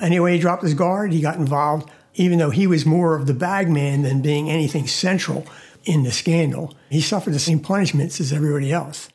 Anyway, 0.00 0.34
he 0.34 0.38
dropped 0.38 0.62
his 0.62 0.74
guard, 0.74 1.12
he 1.12 1.20
got 1.20 1.38
involved, 1.38 1.90
even 2.14 2.38
though 2.38 2.50
he 2.50 2.68
was 2.68 2.86
more 2.86 3.16
of 3.16 3.26
the 3.26 3.34
bag 3.34 3.68
man 3.68 4.02
than 4.02 4.22
being 4.22 4.48
anything 4.48 4.86
central 4.86 5.44
in 5.82 6.04
the 6.04 6.12
scandal. 6.12 6.76
He 6.88 7.00
suffered 7.00 7.34
the 7.34 7.40
same 7.40 7.58
punishments 7.58 8.20
as 8.20 8.32
everybody 8.32 8.72
else. 8.72 9.08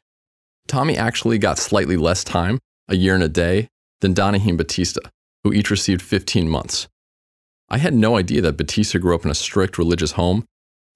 Tommy 0.68 0.98
actually 0.98 1.38
got 1.38 1.58
slightly 1.58 1.96
less 1.96 2.22
time, 2.26 2.60
a 2.90 2.98
year 2.98 3.16
and 3.16 3.24
a 3.24 3.30
day, 3.30 3.70
than 4.02 4.14
Donaghy 4.14 4.50
and 4.50 4.58
Battista, 4.58 5.00
who 5.44 5.54
each 5.54 5.70
received 5.70 6.02
15 6.02 6.50
months. 6.50 6.88
I 7.70 7.78
had 7.78 7.94
no 7.94 8.18
idea 8.18 8.42
that 8.42 8.58
Battista 8.58 9.00
grew 9.00 9.16
up 9.16 9.26
in 9.26 9.32
a 9.32 9.36
strict 9.36 9.78
religious 9.78 10.14
home, 10.14 10.46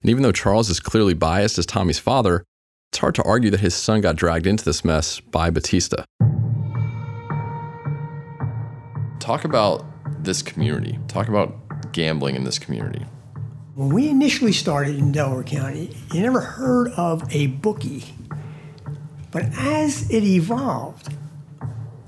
and 0.02 0.10
even 0.10 0.22
though 0.22 0.32
Charles 0.32 0.70
is 0.70 0.80
clearly 0.80 1.14
biased 1.14 1.58
as 1.58 1.66
Tommy's 1.66 1.98
father, 1.98 2.44
it's 2.90 2.98
hard 2.98 3.14
to 3.16 3.22
argue 3.24 3.50
that 3.50 3.60
his 3.60 3.74
son 3.74 4.00
got 4.00 4.16
dragged 4.16 4.46
into 4.46 4.64
this 4.64 4.84
mess 4.84 5.20
by 5.20 5.50
Battista. 5.50 6.04
Talk 9.18 9.44
about 9.44 9.84
this 10.24 10.40
community. 10.40 10.98
Talk 11.08 11.28
about 11.28 11.92
gambling 11.92 12.36
in 12.36 12.44
this 12.44 12.58
community. 12.58 13.04
When 13.74 13.90
we 13.90 14.08
initially 14.08 14.52
started 14.52 14.96
in 14.96 15.12
Delaware 15.12 15.42
County, 15.42 15.94
you 16.12 16.22
never 16.22 16.40
heard 16.40 16.92
of 16.92 17.22
a 17.32 17.48
bookie. 17.48 18.04
But 19.30 19.44
as 19.56 20.08
it 20.10 20.24
evolved, 20.24 21.14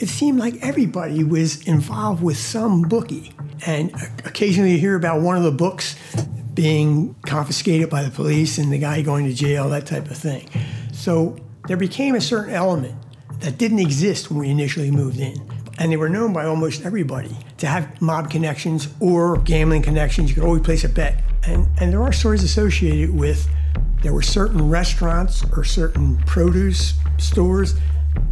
it 0.01 0.09
seemed 0.09 0.39
like 0.39 0.55
everybody 0.63 1.23
was 1.23 1.63
involved 1.69 2.23
with 2.23 2.39
some 2.39 2.83
bookie. 2.83 3.33
And 3.67 3.95
occasionally 4.25 4.73
you 4.73 4.79
hear 4.79 4.97
about 4.97 5.21
one 5.21 5.37
of 5.37 5.43
the 5.43 5.53
books 5.53 5.95
being 6.55 7.15
confiscated 7.27 7.91
by 7.91 8.03
the 8.03 8.11
police 8.11 8.57
and 8.57 8.73
the 8.73 8.79
guy 8.79 9.03
going 9.03 9.27
to 9.27 9.35
jail, 9.35 9.69
that 9.69 9.87
type 9.87 10.11
of 10.11 10.17
thing. 10.17 10.49
So 10.93 11.37
there 11.69 11.77
became 11.77 12.15
a 12.15 12.21
certain 12.21 12.55
element 12.55 12.95
that 13.41 13.59
didn't 13.59 13.79
exist 13.79 14.31
when 14.31 14.41
we 14.41 14.49
initially 14.49 14.91
moved 14.91 15.21
in. 15.21 15.37
And 15.79 15.93
they 15.93 15.99
were 15.99 16.09
known 16.09 16.33
by 16.33 16.47
almost 16.47 16.85
everybody 16.85 17.37
to 17.59 17.67
have 17.67 18.01
mob 18.01 18.31
connections 18.31 18.89
or 19.01 19.37
gambling 19.39 19.83
connections. 19.83 20.31
You 20.31 20.35
could 20.35 20.45
always 20.45 20.63
place 20.63 20.83
a 20.85 20.89
bet. 20.89 21.23
And, 21.47 21.69
and 21.79 21.93
there 21.93 22.03
are 22.03 22.13
stories 22.13 22.43
associated 22.43 23.15
with 23.15 23.47
there 24.03 24.15
were 24.15 24.23
certain 24.23 24.71
restaurants 24.71 25.45
or 25.53 25.63
certain 25.63 26.17
produce 26.25 26.95
stores 27.19 27.75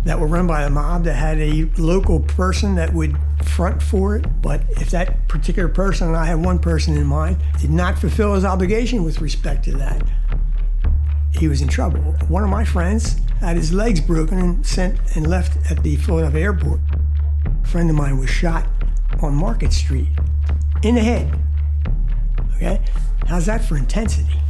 that 0.05 0.19
were 0.19 0.27
run 0.27 0.47
by 0.47 0.63
a 0.63 0.71
mob 0.71 1.05
that 1.05 1.15
had 1.15 1.39
a 1.39 1.65
local 1.77 2.21
person 2.21 2.75
that 2.77 2.93
would 2.95 3.17
front 3.45 3.83
for 3.83 4.17
it. 4.17 4.25
But 4.43 4.63
if 4.71 4.91
that 4.91 5.29
particular 5.29 5.69
person, 5.69 6.09
and 6.09 6.17
I 6.17 6.27
have 6.27 6.41
one 6.41 6.59
person 6.59 6.97
in 6.97 7.07
mind, 7.07 7.39
did 7.61 7.71
not 7.71 7.99
fulfill 7.99 8.35
his 8.35 8.45
obligation 8.45 9.05
with 9.05 9.21
respect 9.21 9.65
to 9.65 9.73
that, 9.77 10.03
he 11.33 11.49
was 11.49 11.61
in 11.61 11.69
trouble. 11.69 12.01
One 12.29 12.43
of 12.43 12.51
my 12.51 12.65
friends 12.65 13.17
had 13.41 13.57
his 13.57 13.73
legs 13.73 14.01
broken 14.01 14.39
and 14.39 14.67
sent 14.67 14.99
and 15.15 15.27
left 15.27 15.71
at 15.71 15.83
the 15.83 15.97
Philadelphia 15.97 16.43
airport. 16.43 16.81
A 17.63 17.67
friend 17.67 17.89
of 17.91 17.97
mine 17.97 18.19
was 18.19 18.31
shot 18.31 18.67
on 19.23 19.35
Market 19.35 19.73
Street 19.73 20.09
in 20.83 20.95
the 20.95 21.01
head. 21.01 21.39
Okay? 22.57 22.81
How's 23.27 23.47
that 23.47 23.65
for 23.65 23.77
intensity? 23.77 24.41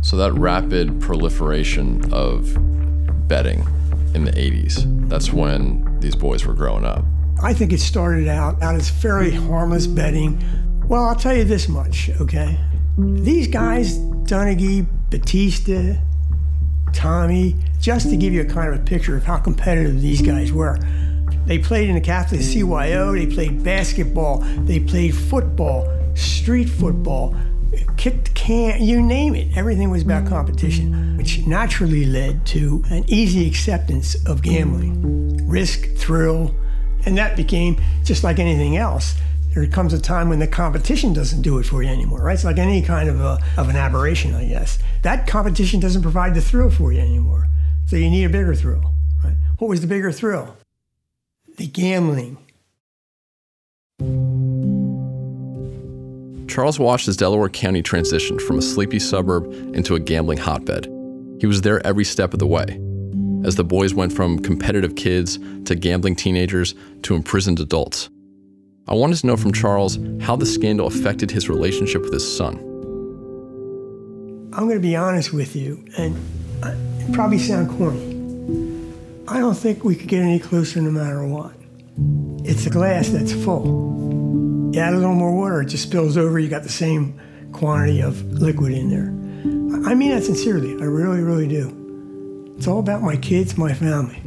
So 0.00 0.16
that 0.16 0.32
rapid 0.32 1.00
proliferation 1.00 2.12
of 2.12 2.56
betting 3.28 3.66
in 4.18 4.24
the 4.24 4.32
80s, 4.32 5.08
that's 5.08 5.32
when 5.32 5.98
these 6.00 6.14
boys 6.14 6.44
were 6.44 6.54
growing 6.54 6.84
up. 6.84 7.04
I 7.42 7.54
think 7.54 7.72
it 7.72 7.80
started 7.80 8.28
out, 8.28 8.60
out 8.62 8.74
as 8.74 8.90
fairly 8.90 9.30
harmless 9.30 9.86
betting. 9.86 10.42
Well, 10.86 11.04
I'll 11.04 11.14
tell 11.14 11.36
you 11.36 11.44
this 11.44 11.68
much, 11.68 12.10
okay? 12.20 12.58
These 12.98 13.48
guys, 13.48 13.98
Donaghy, 13.98 14.86
Battista, 15.10 16.00
Tommy, 16.92 17.54
just 17.80 18.10
to 18.10 18.16
give 18.16 18.32
you 18.32 18.40
a 18.40 18.44
kind 18.44 18.72
of 18.74 18.80
a 18.80 18.82
picture 18.82 19.16
of 19.16 19.24
how 19.24 19.36
competitive 19.38 20.00
these 20.00 20.20
guys 20.20 20.52
were. 20.52 20.78
They 21.46 21.58
played 21.58 21.88
in 21.88 21.94
the 21.94 22.00
Catholic 22.00 22.40
CYO, 22.40 23.16
they 23.16 23.32
played 23.32 23.62
basketball, 23.62 24.38
they 24.64 24.80
played 24.80 25.14
football, 25.14 25.88
street 26.14 26.68
football, 26.68 27.36
kicked 27.96 28.34
can, 28.34 28.82
you 28.82 29.02
name 29.02 29.34
it. 29.34 29.56
Everything 29.56 29.90
was 29.90 30.02
about 30.02 30.26
competition, 30.26 31.16
which 31.16 31.46
naturally 31.46 32.06
led 32.06 32.46
to 32.46 32.82
an 32.90 33.04
easy 33.08 33.46
acceptance 33.46 34.14
of 34.26 34.42
gambling. 34.42 35.46
Risk, 35.48 35.94
thrill, 35.96 36.54
and 37.04 37.16
that 37.18 37.36
became 37.36 37.80
just 38.04 38.24
like 38.24 38.38
anything 38.38 38.76
else. 38.76 39.14
There 39.54 39.66
comes 39.66 39.92
a 39.92 40.00
time 40.00 40.28
when 40.28 40.38
the 40.38 40.46
competition 40.46 41.12
doesn't 41.12 41.42
do 41.42 41.58
it 41.58 41.64
for 41.64 41.82
you 41.82 41.88
anymore, 41.88 42.22
right? 42.22 42.34
It's 42.34 42.44
like 42.44 42.58
any 42.58 42.82
kind 42.82 43.08
of, 43.08 43.20
a, 43.20 43.38
of 43.56 43.68
an 43.68 43.76
aberration, 43.76 44.34
I 44.34 44.46
guess. 44.46 44.78
That 45.02 45.26
competition 45.26 45.80
doesn't 45.80 46.02
provide 46.02 46.34
the 46.34 46.40
thrill 46.40 46.70
for 46.70 46.92
you 46.92 47.00
anymore. 47.00 47.48
So 47.86 47.96
you 47.96 48.10
need 48.10 48.24
a 48.24 48.28
bigger 48.28 48.54
thrill, 48.54 48.92
right? 49.24 49.36
What 49.58 49.68
was 49.68 49.80
the 49.80 49.86
bigger 49.86 50.12
thrill? 50.12 50.56
The 51.56 51.66
gambling. 51.66 52.38
Charles 56.58 56.80
watched 56.80 57.06
as 57.06 57.16
Delaware 57.16 57.48
County 57.48 57.84
transitioned 57.84 58.40
from 58.40 58.58
a 58.58 58.62
sleepy 58.62 58.98
suburb 58.98 59.44
into 59.76 59.94
a 59.94 60.00
gambling 60.00 60.38
hotbed. 60.38 60.86
He 61.40 61.46
was 61.46 61.60
there 61.60 61.86
every 61.86 62.02
step 62.04 62.32
of 62.32 62.40
the 62.40 62.48
way. 62.48 62.80
As 63.46 63.54
the 63.54 63.62
boys 63.62 63.94
went 63.94 64.12
from 64.12 64.40
competitive 64.40 64.96
kids 64.96 65.38
to 65.66 65.76
gambling 65.76 66.16
teenagers 66.16 66.74
to 67.02 67.14
imprisoned 67.14 67.60
adults. 67.60 68.10
I 68.88 68.94
wanted 68.94 69.18
to 69.18 69.28
know 69.28 69.36
from 69.36 69.52
Charles 69.52 70.00
how 70.20 70.34
the 70.34 70.46
scandal 70.46 70.88
affected 70.88 71.30
his 71.30 71.48
relationship 71.48 72.02
with 72.02 72.12
his 72.12 72.36
son. 72.36 72.56
I'm 74.52 74.64
going 74.64 74.70
to 74.70 74.80
be 74.80 74.96
honest 74.96 75.32
with 75.32 75.54
you, 75.54 75.84
and 75.96 76.16
it 76.64 77.14
probably 77.14 77.38
sound 77.38 77.70
corny. 77.78 78.02
I 79.28 79.38
don't 79.38 79.54
think 79.54 79.84
we 79.84 79.94
could 79.94 80.08
get 80.08 80.22
any 80.22 80.40
closer 80.40 80.80
no 80.80 80.90
matter 80.90 81.24
what. 81.24 81.52
It's 82.44 82.66
a 82.66 82.70
glass 82.70 83.10
that's 83.10 83.32
full. 83.32 84.47
You 84.72 84.80
add 84.80 84.92
a 84.92 84.98
little 84.98 85.14
more 85.14 85.34
water, 85.34 85.62
it 85.62 85.66
just 85.66 85.84
spills 85.84 86.16
over. 86.16 86.38
You 86.38 86.48
got 86.48 86.62
the 86.62 86.68
same 86.68 87.18
quantity 87.52 88.00
of 88.02 88.22
liquid 88.32 88.72
in 88.72 88.90
there. 88.90 89.08
I 89.88 89.94
mean 89.94 90.10
that 90.10 90.24
sincerely. 90.24 90.72
I 90.80 90.84
really, 90.84 91.20
really 91.20 91.48
do. 91.48 92.54
It's 92.58 92.66
all 92.66 92.78
about 92.78 93.02
my 93.02 93.16
kids, 93.16 93.56
my 93.56 93.72
family. 93.72 94.20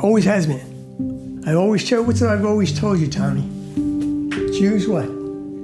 Always 0.00 0.24
has 0.26 0.46
been. 0.46 1.42
I 1.46 1.54
always 1.54 1.82
chose. 1.82 2.06
What's 2.06 2.20
what 2.20 2.30
I've 2.30 2.44
always 2.44 2.78
told 2.78 3.00
you, 3.00 3.08
Tommy? 3.08 3.42
Choose 4.58 4.86
what? 4.86 5.06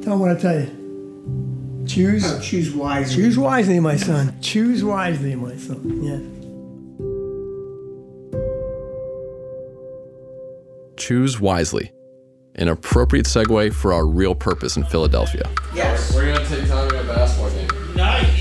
Tell 0.02 0.16
me 0.16 0.22
what 0.22 0.30
I 0.30 0.40
tell 0.40 0.58
you. 0.58 1.84
Choose. 1.86 2.24
Oh, 2.26 2.40
choose 2.40 2.72
wisely. 2.72 3.14
Choose 3.14 3.38
wisely, 3.38 3.78
my 3.78 3.96
son. 3.96 4.34
Choose 4.40 4.82
wisely, 4.82 5.36
my 5.36 5.56
son. 5.56 6.02
Yeah. 6.02 6.18
Choose 10.96 11.38
wisely. 11.38 11.92
An 12.56 12.68
appropriate 12.68 13.26
segue 13.26 13.75
for 13.75 13.92
our 13.92 14.06
real 14.06 14.34
purpose 14.34 14.76
in 14.76 14.84
Philadelphia. 14.84 15.42
Yes. 15.75 16.14
We're 16.14 16.32
gonna 16.32 16.46
take 16.46 16.68
time 16.68 16.88
to 16.88 17.00
a 17.00 17.04
basketball 17.04 17.50
game. 17.50 17.68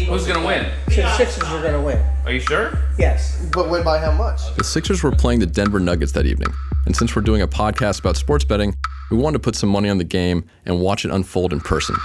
Who's 0.08 0.27
gonna 0.27 0.46
win? 0.46 0.72
The 0.88 1.15
Sixers 1.17 1.43
are 1.46 1.62
going 1.62 1.74
to 1.74 1.82
win. 1.82 2.03
Are 2.25 2.32
you 2.32 2.39
sure? 2.39 2.77
Yes. 3.00 3.43
But 3.51 3.70
win 3.70 3.84
by 3.84 3.98
how 3.98 4.12
much? 4.12 4.55
The 4.55 4.63
Sixers 4.63 5.01
were 5.01 5.12
playing 5.12 5.39
the 5.39 5.48
Denver 5.48 5.79
Nuggets 5.79 6.12
that 6.12 6.27
evening, 6.27 6.53
and 6.86 6.96
since 6.96 7.15
we're 7.15 7.24
doing 7.24 7.41
a 7.41 7.48
podcast 7.48 8.00
about 8.00 8.15
sports 8.15 8.46
betting, 8.46 8.75
we 9.10 9.17
wanted 9.17 9.34
to 9.34 9.39
put 9.39 9.55
some 9.55 9.70
money 9.70 9.89
on 9.89 9.98
the 9.98 10.03
game 10.03 10.48
and 10.65 10.79
watch 10.79 11.05
it 11.05 11.12
unfold 11.12 11.51
in 11.51 11.60
person. 11.60 11.96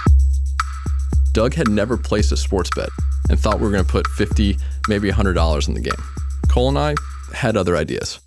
Doug 1.33 1.53
had 1.53 1.69
never 1.69 1.97
placed 1.97 2.31
a 2.31 2.37
sports 2.37 2.71
bet 2.75 2.89
and 3.29 3.39
thought 3.39 3.59
we 3.59 3.65
were 3.65 3.71
going 3.71 3.85
to 3.85 3.91
put 3.91 4.07
50, 4.07 4.57
maybe 4.87 5.11
$100 5.11 5.67
in 5.67 5.73
the 5.75 5.81
game. 5.81 6.03
Cole 6.49 6.69
and 6.69 6.79
I 6.79 6.95
had 7.33 7.55
other 7.55 7.77
ideas. 7.77 8.19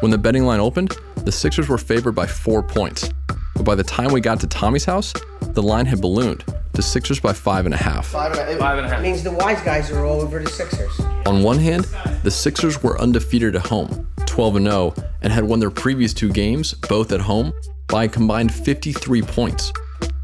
When 0.00 0.10
the 0.10 0.18
betting 0.18 0.44
line 0.44 0.60
opened, 0.60 0.96
the 1.24 1.32
Sixers 1.32 1.68
were 1.68 1.78
favored 1.78 2.12
by 2.12 2.26
four 2.26 2.62
points. 2.62 3.10
But 3.54 3.64
by 3.64 3.74
the 3.74 3.84
time 3.84 4.12
we 4.12 4.20
got 4.20 4.40
to 4.40 4.46
Tommy's 4.46 4.84
house, 4.84 5.12
the 5.40 5.62
line 5.62 5.86
had 5.86 6.00
ballooned 6.00 6.44
to 6.74 6.82
Sixers 6.82 7.20
by 7.20 7.32
five 7.32 7.64
and 7.64 7.74
a 7.74 7.78
half. 7.78 8.08
Five 8.08 8.32
and 8.32 8.40
a 8.40 8.44
half. 8.44 8.58
Five 8.58 8.78
and 8.78 8.86
a 8.86 8.90
half. 8.90 9.02
means 9.02 9.22
the 9.22 9.30
wise 9.30 9.60
guys 9.62 9.90
are 9.90 10.04
all 10.04 10.20
over 10.20 10.38
the 10.38 10.50
Sixers. 10.50 11.00
On 11.26 11.42
one 11.42 11.58
hand, 11.58 11.84
the 12.22 12.30
Sixers 12.30 12.82
were 12.82 13.00
undefeated 13.00 13.56
at 13.56 13.66
home, 13.66 14.06
12 14.26 14.56
and 14.56 14.66
0, 14.66 14.94
and 15.22 15.32
had 15.32 15.44
won 15.44 15.60
their 15.60 15.70
previous 15.70 16.12
two 16.12 16.30
games, 16.30 16.74
both 16.74 17.12
at 17.12 17.20
home, 17.20 17.52
by 17.88 18.04
a 18.04 18.08
combined 18.08 18.52
53 18.52 19.22
points. 19.22 19.72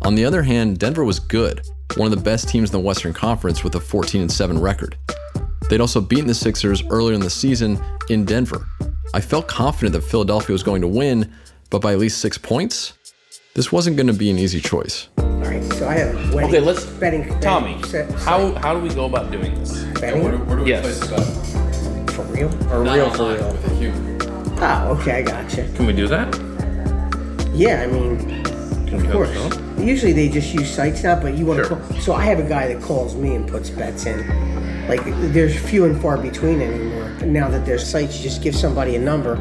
On 0.02 0.14
the 0.14 0.25
other 0.25 0.42
hand, 0.42 0.78
Denver 0.78 1.04
was 1.04 1.21
good, 1.21 1.62
one 1.97 2.12
of 2.12 2.19
the 2.19 2.25
best 2.25 2.49
teams 2.49 2.71
in 2.71 2.73
the 2.73 2.87
Western 2.87 3.12
Conference 3.12 3.62
with 3.62 3.75
a 3.76 3.80
14 3.80 4.28
7 4.28 4.61
record. 4.61 4.97
They'd 5.69 5.80
also 5.80 6.00
beaten 6.00 6.26
the 6.26 6.35
Sixers 6.35 6.83
earlier 6.90 7.14
in 7.14 7.21
the 7.21 7.30
season 7.30 7.80
in 8.09 8.25
Denver. 8.25 8.66
I 9.12 9.21
felt 9.21 9.49
confident 9.49 9.93
that 9.95 10.02
Philadelphia 10.02 10.52
was 10.52 10.62
going 10.62 10.83
to 10.83 10.88
win, 10.88 11.33
but 11.71 11.83
by 11.83 11.93
at 11.93 11.99
least 11.99 12.19
six 12.21 12.38
points? 12.38 12.93
This 13.55 13.73
wasn't 13.73 13.97
going 13.97 14.07
to 14.07 14.12
be 14.12 14.31
an 14.31 14.38
easy 14.38 14.61
choice. 14.61 15.09
All 15.19 15.25
right, 15.40 15.62
so 15.73 15.88
I 15.88 15.95
have 15.95 16.33
wedding. 16.33 16.50
Okay, 16.50 16.61
let's. 16.61 16.85
betting. 16.87 17.23
betting 17.23 17.40
Tommy, 17.40 17.83
set- 17.83 18.11
how 18.12 18.55
how 18.55 18.73
do 18.75 18.81
we 18.81 18.88
go 18.95 19.07
about 19.07 19.33
doing 19.33 19.52
this? 19.59 19.83
betting 20.00 20.23
Yes. 20.67 21.09
for 22.14 22.23
real 22.23 22.49
or 22.73 22.83
real 22.85 23.11
for 23.11 23.35
real? 23.35 24.62
Oh, 24.62 24.97
okay, 25.00 25.19
I 25.19 25.23
gotcha. 25.23 25.67
Can 25.75 25.87
we 25.87 25.93
do 25.93 26.07
that? 26.07 26.29
Yeah, 27.52 27.83
I 27.83 27.87
mean, 27.88 28.19
Can 28.19 28.45
we 28.45 28.60
of 28.92 29.11
course. 29.11 29.59
Usually 29.78 30.12
they 30.12 30.28
just 30.28 30.52
use 30.52 30.70
sites 30.73 31.02
now, 31.02 31.20
but 31.20 31.35
you 31.35 31.47
want 31.47 31.62
to 31.62 31.68
call. 31.75 32.00
So 32.00 32.14
I 32.14 32.25
have 32.25 32.38
a 32.38 32.49
guy 32.49 32.73
that 32.73 32.82
calls 32.82 33.14
me 33.14 33.35
and 33.35 33.49
puts 33.49 33.70
bets 33.70 34.06
in. 34.06 34.26
Like 34.88 35.02
there's 35.32 35.59
few 35.59 35.85
and 35.85 36.00
far 36.00 36.18
between 36.18 36.61
anymore. 36.61 37.11
Now 37.26 37.49
that 37.49 37.64
there's 37.64 37.88
sites, 37.88 38.16
you 38.18 38.23
just 38.23 38.42
give 38.42 38.54
somebody 38.56 38.97
a 38.97 38.99
number. 38.99 39.37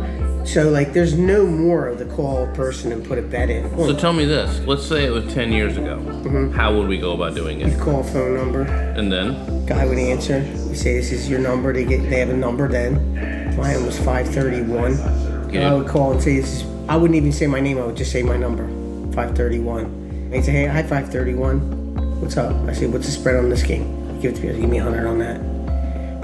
So 0.46 0.70
like 0.70 0.94
there's 0.94 1.18
no 1.18 1.46
more 1.46 1.88
of 1.88 2.00
the 2.00 2.06
call 2.06 2.48
person 2.54 2.92
and 2.92 3.06
put 3.06 3.18
a 3.18 3.22
bet 3.22 3.50
in. 3.50 3.70
So 3.78 3.96
tell 3.96 4.14
me 4.14 4.26
this. 4.26 4.60
Let's 4.62 4.86
say 4.86 5.06
it 5.06 5.12
was 5.12 5.32
10 5.34 5.52
years 5.52 5.78
ago. 5.78 5.98
Mm-hmm. 5.98 6.52
How 6.52 6.76
would 6.76 6.88
we 6.88 6.98
go 6.98 7.14
about 7.14 7.36
doing 7.36 7.62
it? 7.62 7.72
You 7.72 7.78
call 7.78 8.00
a 8.02 8.04
phone 8.04 8.36
number. 8.36 8.62
And 8.62 9.12
then? 9.12 9.66
Guy 9.66 9.86
would 9.86 9.98
answer. 9.98 10.40
You 10.40 10.76
say 10.76 10.94
this 10.94 11.12
is 11.12 11.30
your 11.30 11.40
number. 11.40 11.74
They 11.74 11.84
get 11.84 12.10
they 12.10 12.20
have 12.20 12.30
a 12.30 12.38
number 12.38 12.68
then. 12.68 13.16
Mine 13.58 13.86
was 13.86 13.98
531. 13.98 15.54
Yeah. 15.54 15.70
I 15.70 15.74
would 15.74 15.88
call 15.88 16.14
and 16.14 16.22
say 16.22 16.40
this 16.40 16.62
is, 16.62 16.66
I 16.88 16.96
wouldn't 16.96 17.18
even 17.18 17.32
say 17.32 17.48
my 17.48 17.60
name. 17.60 17.78
I 17.78 17.86
would 17.86 17.98
just 17.98 18.12
say 18.12 18.24
my 18.24 18.38
number. 18.38 18.79
531. 19.20 20.30
They'd 20.30 20.44
say, 20.46 20.52
hey, 20.54 20.66
hi 20.68 20.82
531. 20.82 22.22
What's 22.22 22.38
up? 22.38 22.56
I 22.70 22.74
say, 22.74 22.88
what's 22.88 23.06
the 23.06 23.12
spread 23.12 23.36
on 23.36 23.50
this 23.50 23.64
game? 23.64 24.20
Give 24.22 24.32
it 24.34 24.38
to 24.38 24.54
me. 24.54 24.62
Give 24.62 24.70
me 24.70 24.82
100 24.82 25.08
on 25.08 25.20
that. 25.20 25.42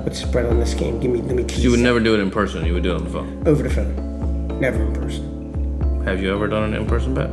What's 0.06 0.22
the 0.22 0.28
spread 0.28 0.46
on 0.46 0.60
this 0.60 0.74
game? 0.74 1.00
Give 1.02 1.12
me. 1.12 1.22
Let 1.22 1.36
me. 1.36 1.46
You 1.56 1.72
would 1.72 1.80
never 1.82 2.00
do 2.00 2.14
it 2.16 2.20
in 2.22 2.32
person. 2.32 2.66
You 2.66 2.74
would 2.76 2.84
do 2.84 2.92
it 2.94 2.96
on 2.96 3.04
the 3.04 3.10
phone. 3.10 3.44
over 3.46 3.64
the 3.64 3.70
phone. 3.70 4.60
Never 4.62 4.82
in 4.82 4.94
person. 4.94 6.04
Have 6.06 6.22
you 6.22 6.34
ever 6.34 6.48
done 6.48 6.64
an 6.72 6.74
in-person 6.80 7.14
bet? 7.16 7.30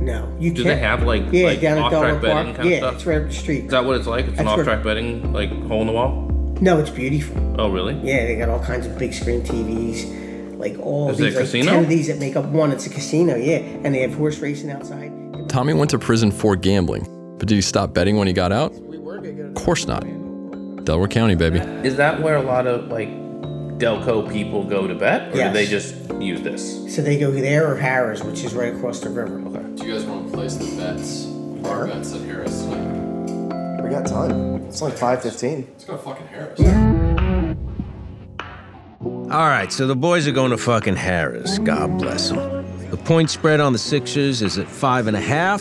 No. 0.00 0.30
You 0.38 0.52
Do 0.52 0.62
can't. 0.62 0.76
they 0.76 0.86
have 0.86 1.02
like 1.04 1.22
yeah 1.32 1.46
like 1.46 1.60
down 1.62 1.78
at 1.78 1.84
off-track 1.84 2.20
betting 2.20 2.44
Park? 2.44 2.56
kind 2.58 2.68
yeah, 2.68 2.76
of 2.76 2.80
stuff? 2.82 2.94
it's 2.96 3.06
right 3.06 3.22
up 3.22 3.28
the 3.28 3.34
street. 3.34 3.64
Is 3.64 3.70
that 3.70 3.84
what 3.84 3.96
it's 3.96 4.06
like? 4.06 4.26
It's 4.26 4.38
an 4.38 4.44
That's 4.44 4.56
where- 4.58 4.60
off-track 4.60 4.84
betting, 4.84 5.32
like 5.32 5.48
hole 5.66 5.80
in 5.80 5.86
the 5.86 5.92
wall. 5.94 6.28
no, 6.60 6.78
it's 6.78 6.90
beautiful. 6.90 7.36
Oh, 7.58 7.70
really? 7.70 7.94
Yeah, 8.04 8.26
they 8.26 8.36
got 8.36 8.50
all 8.50 8.62
kinds 8.62 8.84
of 8.86 8.98
big 8.98 9.14
screen 9.14 9.40
TVs. 9.40 10.04
Like 10.56 10.78
all 10.78 11.10
Is 11.10 11.20
it 11.20 11.24
these 11.24 11.34
a 11.34 11.36
like 11.38 11.44
casino? 11.46 11.70
ten 11.72 11.82
of 11.84 11.88
these 11.88 12.06
that 12.08 12.18
make 12.18 12.36
up 12.36 12.44
one. 12.46 12.70
It's 12.72 12.86
a 12.86 12.90
casino, 12.90 13.36
yeah, 13.36 13.56
and 13.58 13.94
they 13.94 14.00
have 14.00 14.14
horse 14.14 14.38
racing 14.38 14.70
outside. 14.70 15.12
Tommy 15.48 15.74
went 15.74 15.90
to 15.90 15.98
prison 15.98 16.30
for 16.30 16.56
gambling, 16.56 17.04
but 17.38 17.48
did 17.48 17.54
he 17.56 17.60
stop 17.62 17.92
betting 17.94 18.16
when 18.16 18.26
he 18.26 18.32
got 18.32 18.52
out? 18.52 18.72
Of 18.74 19.54
course 19.54 19.86
not. 19.86 20.04
Delaware 20.84 21.08
County, 21.08 21.34
baby. 21.34 21.58
Is 21.86 21.96
that 21.96 22.20
where 22.22 22.36
a 22.36 22.42
lot 22.42 22.66
of 22.66 22.88
like 22.88 23.08
Delco 23.78 24.30
people 24.30 24.64
go 24.64 24.86
to 24.86 24.94
bet, 24.94 25.32
or 25.32 25.36
Yes. 25.36 25.48
do 25.48 25.54
they 25.58 25.66
just 25.66 25.94
use 26.22 26.40
this? 26.42 26.94
So 26.94 27.02
they 27.02 27.18
go 27.18 27.30
there 27.30 27.70
or 27.72 27.76
Harrah's, 27.78 28.22
which 28.22 28.44
is 28.44 28.54
right 28.54 28.74
across 28.74 29.00
the 29.00 29.10
river. 29.10 29.40
Okay. 29.46 29.62
Do 29.76 29.86
you 29.86 29.92
guys 29.94 30.04
want 30.04 30.30
to 30.30 30.36
place 30.36 30.54
the 30.56 30.76
bets? 30.76 31.26
Our 31.66 31.86
bets 31.86 32.14
at 32.14 32.20
Harrah's. 32.22 32.62
We 33.82 33.90
got 33.90 34.06
time. 34.06 34.64
It's 34.66 34.80
like 34.82 34.94
5:15. 34.96 35.66
Let's 35.72 35.84
go 35.84 35.96
fucking 35.96 36.26
Harrah's. 36.28 37.03
All 39.34 39.48
right, 39.48 39.72
so 39.72 39.88
the 39.88 39.96
boys 39.96 40.28
are 40.28 40.32
going 40.32 40.52
to 40.52 40.56
fucking 40.56 40.94
Harrah's. 40.94 41.58
God 41.58 41.98
bless 41.98 42.30
them. 42.30 42.64
The 42.90 42.96
point 42.96 43.30
spread 43.30 43.58
on 43.58 43.72
the 43.72 43.80
Sixers 43.80 44.42
is 44.42 44.58
at 44.58 44.68
five 44.68 45.08
and 45.08 45.16
a 45.16 45.20
half. 45.20 45.60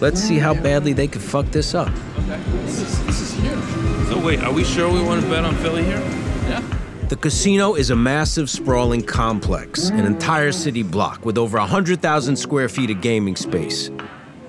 Let's 0.00 0.18
see 0.18 0.38
how 0.38 0.54
badly 0.54 0.94
they 0.94 1.08
could 1.08 1.20
fuck 1.20 1.44
this 1.50 1.74
up. 1.74 1.90
Okay. 2.20 2.40
This 2.62 2.78
is, 2.78 3.04
this 3.04 3.20
is 3.20 3.34
huge. 3.34 4.08
So 4.08 4.18
wait, 4.18 4.42
are 4.42 4.50
we 4.50 4.64
sure 4.64 4.90
we 4.90 5.02
want 5.02 5.20
to 5.20 5.28
bet 5.28 5.44
on 5.44 5.54
Philly 5.56 5.84
here? 5.84 6.00
Yeah. 6.48 6.62
The 7.10 7.16
casino 7.16 7.74
is 7.74 7.90
a 7.90 7.96
massive, 7.96 8.48
sprawling 8.48 9.02
complex, 9.02 9.90
an 9.90 10.06
entire 10.06 10.50
city 10.50 10.82
block 10.82 11.26
with 11.26 11.36
over 11.36 11.58
100,000 11.58 12.34
square 12.34 12.70
feet 12.70 12.88
of 12.88 13.02
gaming 13.02 13.36
space. 13.36 13.90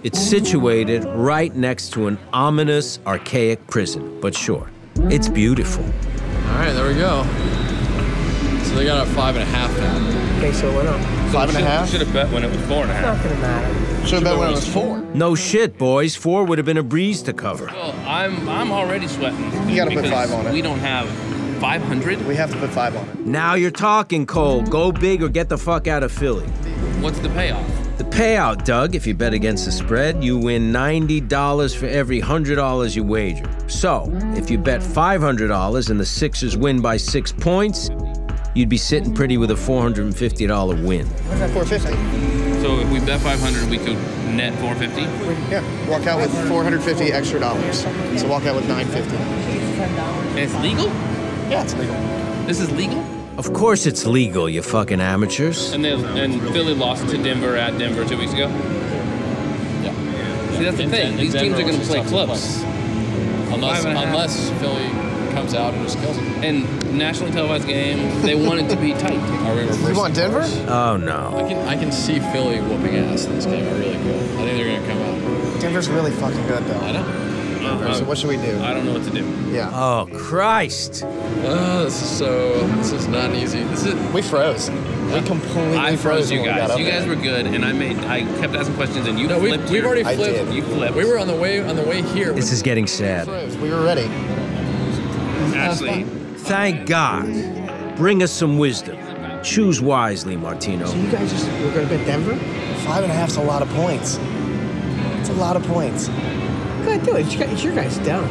It's 0.03 0.21
situated 0.21 1.03
right 1.03 1.53
next 1.53 1.91
to 1.93 2.07
an 2.07 2.17
ominous, 2.31 2.99
archaic 3.05 3.67
prison, 3.67 4.21
but 4.21 4.33
sure, 4.33 4.71
it's 5.09 5.27
beautiful. 5.27 5.83
All 5.83 6.59
right, 6.59 6.71
there 6.71 6.87
we 6.87 6.93
go. 6.93 7.27
So 8.73 8.79
they 8.79 8.85
got 8.85 9.07
it 9.07 9.11
five 9.11 9.35
and 9.35 9.43
a 9.43 9.45
half 9.45 9.69
now. 9.77 10.37
Okay, 10.39 10.51
so 10.51 10.67
it 10.71 10.75
went 10.75 10.87
up. 10.87 10.99
Five 11.31 11.49
and 11.49 11.59
a 11.59 11.61
half? 11.61 11.91
Should 11.91 12.01
have 12.01 12.11
bet 12.11 12.31
when 12.31 12.43
it 12.43 12.49
was 12.49 12.59
four 12.61 12.81
and 12.81 12.89
a 12.89 12.93
half. 12.95 13.23
Not 13.23 13.23
gonna 13.23 13.39
matter. 13.39 14.07
Should 14.07 14.13
have 14.15 14.23
bet 14.23 14.39
when 14.39 14.49
it 14.49 14.53
was 14.53 14.67
four. 14.67 14.99
No 15.13 15.35
shit, 15.35 15.77
boys. 15.77 16.15
Four 16.15 16.43
would 16.45 16.57
have 16.57 16.65
been 16.65 16.77
a 16.79 16.83
breeze 16.83 17.21
to 17.21 17.33
cover. 17.33 17.67
Well, 17.67 17.93
I'm 18.07 18.49
I'm 18.49 18.71
already 18.71 19.07
sweating. 19.07 19.43
You 19.69 19.75
gotta 19.75 19.91
put 19.91 20.01
because 20.01 20.09
five 20.09 20.31
on 20.33 20.47
it. 20.47 20.53
We 20.53 20.63
don't 20.63 20.79
have 20.79 21.07
500. 21.59 22.25
We 22.25 22.35
have 22.35 22.51
to 22.51 22.57
put 22.57 22.71
five 22.71 22.95
on 22.95 23.07
it. 23.09 23.19
Now 23.27 23.53
you're 23.53 23.69
talking, 23.69 24.25
Cole. 24.25 24.63
Go 24.63 24.91
big 24.91 25.21
or 25.21 25.29
get 25.29 25.49
the 25.49 25.57
fuck 25.59 25.87
out 25.87 26.01
of 26.01 26.11
Philly. 26.11 26.47
What's 26.99 27.19
the 27.19 27.29
payoff? 27.29 27.83
The 27.99 28.05
payout, 28.05 28.65
Doug, 28.65 28.95
if 28.95 29.05
you 29.05 29.13
bet 29.13 29.33
against 29.33 29.65
the 29.65 29.71
spread, 29.71 30.23
you 30.23 30.35
win 30.35 30.73
$90 30.73 31.75
for 31.75 31.85
every 31.85 32.19
$100 32.19 32.95
you 32.95 33.03
wager. 33.03 33.45
So, 33.67 34.09
if 34.35 34.49
you 34.49 34.57
bet 34.57 34.81
$500 34.81 35.89
and 35.91 35.99
the 35.99 36.05
Sixers 36.05 36.57
win 36.57 36.81
by 36.81 36.97
six 36.97 37.31
points, 37.31 37.89
you'd 38.55 38.69
be 38.69 38.77
sitting 38.77 39.13
pretty 39.13 39.37
with 39.37 39.51
a 39.51 39.55
$450 39.55 40.85
win. 40.85 41.07
What 41.07 41.37
about 41.37 41.49
450? 41.51 42.61
So 42.61 42.79
if 42.79 42.89
we 42.91 42.99
bet 42.99 43.19
500, 43.21 43.69
we 43.69 43.77
could 43.77 43.97
net 44.33 44.53
450. 44.59 45.01
Yeah. 45.51 45.89
Walk 45.89 46.07
out 46.07 46.19
with 46.21 46.31
450 46.47 47.11
extra 47.11 47.39
dollars. 47.39 47.81
So 48.19 48.27
walk 48.27 48.45
out 48.45 48.55
with 48.55 48.67
950. 48.67 49.15
And 49.17 50.39
it's 50.39 50.55
legal. 50.55 50.85
Yeah, 51.49 51.63
it's 51.63 51.73
legal. 51.75 51.95
This 52.45 52.59
is 52.59 52.71
legal. 52.71 53.03
Of 53.37 53.51
course 53.53 53.85
it's 53.85 54.05
legal, 54.05 54.47
you 54.47 54.61
fucking 54.61 55.01
amateurs. 55.01 55.73
And 55.73 55.83
then 55.83 56.05
and 56.17 56.41
Philly 56.53 56.75
lost 56.75 57.09
to 57.09 57.17
Denver 57.17 57.55
at 57.57 57.77
Denver 57.79 58.05
two 58.05 58.17
weeks 58.17 58.33
ago. 58.33 58.47
Yeah. 59.81 60.51
See 60.57 60.63
that's 60.63 60.77
the 60.77 60.87
thing. 60.87 61.17
These 61.17 61.33
teams 61.33 61.59
are 61.59 61.63
going 61.63 61.79
to 61.79 61.85
play 61.85 62.03
close. 62.03 62.61
Unless, 63.51 63.83
Five 63.83 63.85
and 63.85 63.97
a 63.97 63.99
half. 63.99 64.07
unless 64.07 64.49
Philly 64.61 65.12
comes 65.33 65.53
out 65.53 65.73
and 65.73 65.83
just 65.83 65.97
kills 65.99 66.15
them. 66.17 66.25
And 66.43 66.97
nationally 66.97 67.31
televised 67.31 67.67
game, 67.67 68.21
they 68.21 68.35
want 68.35 68.59
it 68.61 68.69
to 68.69 68.75
be 68.75 68.93
tight. 68.93 69.17
Are 69.47 69.55
we 69.55 69.61
reversing 69.61 69.87
You 69.87 69.95
want 69.95 70.15
Denver? 70.15 70.39
course? 70.39 70.57
Oh 70.67 70.93
I 70.93 70.97
no. 70.97 71.45
can, 71.47 71.67
I 71.67 71.75
can 71.75 71.91
see 71.91 72.19
Philly 72.19 72.59
whooping 72.61 72.95
ass 72.95 73.25
in 73.25 73.35
this 73.35 73.45
game. 73.45 73.65
I 73.67 73.71
really 73.79 73.93
could. 73.97 74.15
I 74.15 74.43
think 74.45 74.57
they're 74.57 74.65
going 74.65 74.81
to 74.81 74.87
come 74.87 75.01
out. 75.01 75.61
Denver's 75.61 75.89
really 75.89 76.11
fucking 76.11 76.47
good, 76.47 76.63
though. 76.65 76.79
I 76.79 76.91
know. 76.91 77.19
So 77.93 78.05
what 78.05 78.17
should 78.17 78.29
we 78.29 78.37
do? 78.37 78.59
I 78.61 78.73
don't 78.73 78.85
know 78.85 78.93
what 78.93 79.03
to 79.03 79.09
do. 79.09 79.23
Yeah. 79.49 79.69
Oh, 79.73 80.07
Christ. 80.13 81.03
Oh, 81.05 81.83
this 81.85 82.01
is 82.01 82.09
so. 82.17 82.65
This 82.77 82.91
is 82.91 83.07
not 83.07 83.33
easy. 83.33 83.63
This 83.63 83.85
is. 83.85 83.93
We 84.13 84.21
froze. 84.21 84.69
We 84.69 85.21
completely 85.21 85.77
I 85.77 85.95
froze 85.95 86.29
you 86.31 86.39
when 86.39 86.47
we 86.49 86.53
got 86.55 86.59
guys. 86.61 86.71
up 86.71 86.79
You 86.79 86.85
guys 86.85 87.05
there. 87.05 87.15
were 87.15 87.21
good, 87.21 87.45
and 87.47 87.63
I 87.63 87.71
made 87.71 87.97
I 87.99 88.21
kept 88.39 88.53
asking 88.55 88.75
questions, 88.75 89.07
and 89.07 89.19
you 89.19 89.27
No, 89.27 89.39
we, 89.39 89.49
flipped. 89.49 89.63
we've 89.65 89.73
your- 89.75 89.85
already 89.85 90.03
I 90.05 90.15
flipped. 90.15 90.45
did. 90.49 90.53
You 90.55 90.63
flipped. 90.63 90.95
We 90.95 91.05
were 91.05 91.17
on 91.19 91.27
the 91.27 91.35
way 91.35 91.61
on 91.61 91.75
the 91.75 91.83
way 91.83 92.01
here. 92.01 92.33
This 92.33 92.51
is 92.51 92.61
getting 92.61 92.85
sad. 92.87 93.25
Froze. 93.27 93.55
We 93.57 93.69
were 93.69 93.81
ready. 93.83 94.09
Ashley. 95.55 96.03
Thank 96.03 96.87
God. 96.87 97.25
Bring 97.95 98.23
us 98.23 98.31
some 98.31 98.57
wisdom. 98.57 98.97
Choose 99.43 99.81
wisely, 99.81 100.35
Martino. 100.35 100.85
So 100.85 100.95
you 100.95 101.11
guys 101.11 101.31
just 101.31 101.45
we're 101.61 101.73
gonna 101.73 101.87
bet 101.87 102.05
Denver? 102.05 102.35
Five 102.85 103.03
and 103.03 103.11
a 103.11 103.15
half's 103.15 103.35
a 103.37 103.43
lot 103.43 103.61
of 103.61 103.69
points. 103.69 104.17
It's 105.19 105.29
a 105.29 105.33
lot 105.33 105.55
of 105.55 105.63
points. 105.63 106.07
Go 106.07 106.13
ahead, 106.89 107.03
do 107.03 107.15
it. 107.15 107.25
It's 107.25 107.35
your, 107.35 107.47
it's 107.47 107.63
your 107.63 107.75
guys' 107.75 107.97
down. 107.99 108.27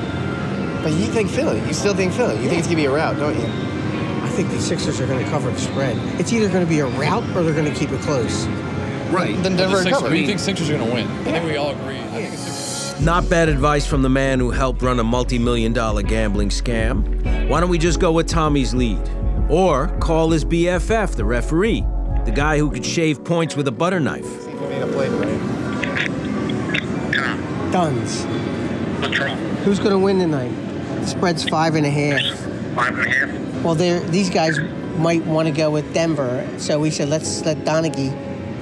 But 0.82 0.92
you 0.92 1.06
think 1.06 1.30
Philly. 1.30 1.60
You 1.66 1.72
still 1.72 1.94
think 1.94 2.12
Philly. 2.12 2.36
You 2.42 2.48
think 2.48 2.58
it's 2.58 2.66
going 2.66 2.76
to 2.76 2.82
be 2.82 2.86
a 2.86 2.90
rout, 2.90 3.16
don't 3.16 3.38
you? 3.38 3.46
I 3.46 4.28
think 4.34 4.50
the 4.50 4.60
Sixers 4.60 5.00
are 5.00 5.06
gonna 5.06 5.28
cover 5.28 5.50
the 5.50 5.58
spread. 5.58 5.96
It's 6.18 6.32
either 6.32 6.48
gonna 6.48 6.64
be 6.64 6.80
a 6.80 6.86
rout 6.86 7.22
or 7.36 7.42
they're 7.42 7.54
gonna 7.54 7.74
keep 7.74 7.90
it 7.90 8.00
close. 8.00 8.46
Right. 9.12 9.36
Then 9.42 9.56
Denver 9.56 9.76
the 9.76 9.82
Sixers, 9.82 9.92
covered. 10.02 10.12
we 10.12 10.26
think 10.26 10.40
Sixers 10.40 10.70
are 10.70 10.78
going 10.78 10.88
to 10.88 10.94
win. 10.94 11.06
I 11.06 11.24
think 11.24 11.44
we 11.44 11.56
all 11.56 11.70
agree. 11.70 11.98
Not 13.04 13.28
bad 13.28 13.48
advice 13.48 13.84
from 13.84 14.02
the 14.02 14.08
man 14.08 14.38
who 14.38 14.52
helped 14.52 14.80
run 14.80 15.00
a 15.00 15.04
multi 15.04 15.36
million 15.36 15.72
dollar 15.72 16.02
gambling 16.02 16.50
scam. 16.50 17.48
Why 17.48 17.58
don't 17.58 17.68
we 17.68 17.76
just 17.76 17.98
go 17.98 18.12
with 18.12 18.28
Tommy's 18.28 18.74
lead? 18.74 19.00
Or 19.48 19.88
call 19.98 20.30
his 20.30 20.44
BFF, 20.44 21.16
the 21.16 21.24
referee, 21.24 21.84
the 22.24 22.30
guy 22.30 22.58
who 22.58 22.70
could 22.70 22.86
shave 22.86 23.24
points 23.24 23.56
with 23.56 23.66
a 23.66 23.72
butter 23.72 23.98
knife. 23.98 24.24
See 24.24 24.50
if 24.50 24.60
we 24.60 24.68
made 24.68 24.82
a 24.82 24.86
play 24.86 25.08
right. 25.08 25.32
Duns. 27.72 28.22
Who's 29.64 29.80
gonna 29.80 29.98
win 29.98 30.20
tonight? 30.20 30.52
The 31.00 31.06
spread's 31.08 31.42
five 31.48 31.74
and 31.74 31.84
a 31.84 31.90
half. 31.90 32.20
Five 32.76 32.96
and 32.96 33.06
a 33.06 33.10
half. 33.10 33.64
Well, 33.64 33.74
they're, 33.74 33.98
these 34.10 34.30
guys 34.30 34.60
might 34.98 35.24
want 35.26 35.48
to 35.48 35.52
go 35.52 35.72
with 35.72 35.92
Denver, 35.92 36.48
so 36.56 36.78
we 36.78 36.92
said 36.92 37.08
let's 37.08 37.44
let 37.44 37.56
Donaghy 37.64 38.12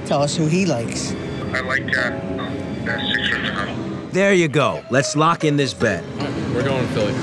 tell 0.07 0.23
us 0.23 0.35
who 0.35 0.47
he 0.47 0.65
likes. 0.65 1.11
I 1.53 1.59
like 1.59 1.83
uh, 1.95 2.09
the 2.85 3.13
Sixers 3.13 3.47
to 3.47 3.53
come. 3.53 3.80
There 4.11 4.33
you 4.33 4.49
go. 4.49 4.83
Let's 4.89 5.15
lock 5.15 5.45
in 5.45 5.55
this 5.55 5.73
bet. 5.73 6.03
We're 6.53 6.63
going 6.63 6.85
to 6.85 6.93
Philly. 6.93 7.13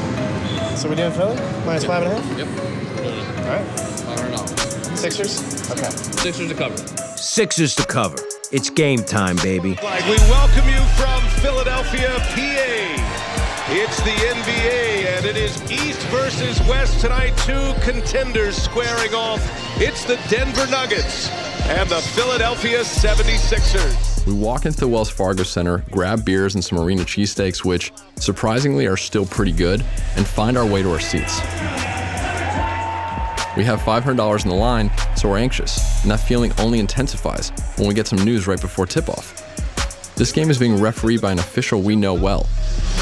So 0.74 0.88
we're 0.88 0.94
doing 0.94 1.12
Philly? 1.12 1.36
Minus 1.66 1.84
five 1.84 2.02
and 2.02 2.12
a 2.12 2.18
half? 2.18 2.38
Yep. 2.38 2.48
All 3.44 3.52
right. 3.52 3.66
$500. 4.32 4.96
Sixers? 4.96 5.70
Okay. 5.70 5.90
Sixers 5.90 6.48
to 6.48 6.54
cover. 6.54 6.76
Sixers 7.18 7.74
to 7.74 7.84
cover. 7.84 8.16
It's 8.52 8.70
game 8.70 9.00
time, 9.00 9.36
baby. 9.36 9.78
We 9.82 10.16
welcome 10.32 10.66
you 10.66 10.80
from 10.96 11.22
Philadelphia, 11.42 12.08
PA. 12.20 13.04
It's 13.70 13.98
the 13.98 14.12
NBA, 14.12 15.18
and 15.18 15.26
it 15.26 15.36
is 15.36 15.60
East 15.70 16.00
versus 16.06 16.58
West 16.66 17.02
tonight. 17.02 17.36
Two 17.36 17.74
contenders 17.82 18.56
squaring 18.56 19.12
off. 19.12 19.42
It's 19.78 20.04
the 20.04 20.18
Denver 20.30 20.66
Nuggets 20.70 21.28
and 21.68 21.86
the 21.90 22.00
Philadelphia 22.00 22.80
76ers. 22.80 24.17
We 24.28 24.34
walk 24.34 24.66
into 24.66 24.78
the 24.78 24.88
Wells 24.88 25.08
Fargo 25.08 25.42
Center, 25.42 25.78
grab 25.90 26.22
beers 26.22 26.54
and 26.54 26.62
some 26.62 26.78
arena 26.78 27.00
cheesesteaks, 27.00 27.64
which 27.64 27.94
surprisingly 28.16 28.86
are 28.86 28.94
still 28.94 29.24
pretty 29.24 29.52
good, 29.52 29.82
and 30.16 30.26
find 30.26 30.58
our 30.58 30.66
way 30.66 30.82
to 30.82 30.90
our 30.90 31.00
seats. 31.00 31.40
We 33.56 33.64
have 33.64 33.80
$500 33.80 34.42
in 34.42 34.50
the 34.50 34.54
line, 34.54 34.90
so 35.16 35.30
we're 35.30 35.38
anxious, 35.38 36.02
and 36.02 36.10
that 36.10 36.20
feeling 36.20 36.52
only 36.58 36.78
intensifies 36.78 37.52
when 37.76 37.88
we 37.88 37.94
get 37.94 38.06
some 38.06 38.22
news 38.22 38.46
right 38.46 38.60
before 38.60 38.84
tip 38.84 39.08
off. 39.08 40.14
This 40.14 40.30
game 40.30 40.50
is 40.50 40.58
being 40.58 40.78
refereed 40.78 41.22
by 41.22 41.32
an 41.32 41.38
official 41.38 41.80
we 41.80 41.96
know 41.96 42.12
well. 42.12 42.44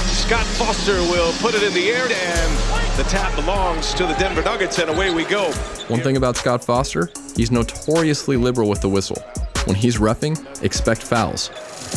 Scott 0.06 0.46
Foster 0.46 0.94
will 0.94 1.32
put 1.40 1.56
it 1.56 1.64
in 1.64 1.74
the 1.74 1.90
air, 1.90 2.04
and 2.04 2.96
the 2.96 3.02
tap 3.10 3.34
belongs 3.34 3.94
to 3.94 4.06
the 4.06 4.14
Denver 4.14 4.42
Nuggets, 4.42 4.78
and 4.78 4.90
away 4.90 5.12
we 5.12 5.24
go. 5.24 5.50
One 5.88 6.00
thing 6.00 6.16
about 6.16 6.36
Scott 6.36 6.64
Foster, 6.64 7.10
he's 7.34 7.50
notoriously 7.50 8.36
liberal 8.36 8.68
with 8.68 8.80
the 8.80 8.88
whistle. 8.88 9.20
When 9.66 9.74
he's 9.76 9.98
refing, 9.98 10.34
expect 10.62 11.02
fouls. 11.02 11.50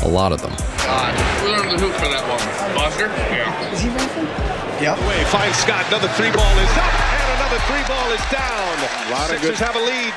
A 0.03 0.07
lot 0.07 0.31
of 0.31 0.41
them. 0.41 0.53
Uh, 0.57 1.41
we 1.43 1.51
learned 1.51 1.71
the 1.71 1.77
hoop 1.85 1.93
for 1.93 2.07
that 2.09 2.25
one. 2.27 2.39
Foster? 2.75 3.07
Yeah. 3.07 3.71
Is 3.71 3.81
he 3.81 3.89
reffing? 3.89 4.81
Yep. 4.81 4.97
Away, 4.97 5.23
finds 5.25 5.57
Scott. 5.57 5.85
Another 5.87 6.07
three 6.09 6.31
ball 6.31 6.57
is 6.57 6.69
up, 6.77 6.93
and 6.93 7.29
another 7.41 7.59
three 7.69 7.85
ball 7.87 8.09
is 8.11 8.25
down. 8.31 9.07
A 9.07 9.11
lot 9.11 9.29
of 9.31 9.39
Sixers 9.39 9.59
have 9.59 9.75
a 9.75 9.79
lead. 9.79 10.13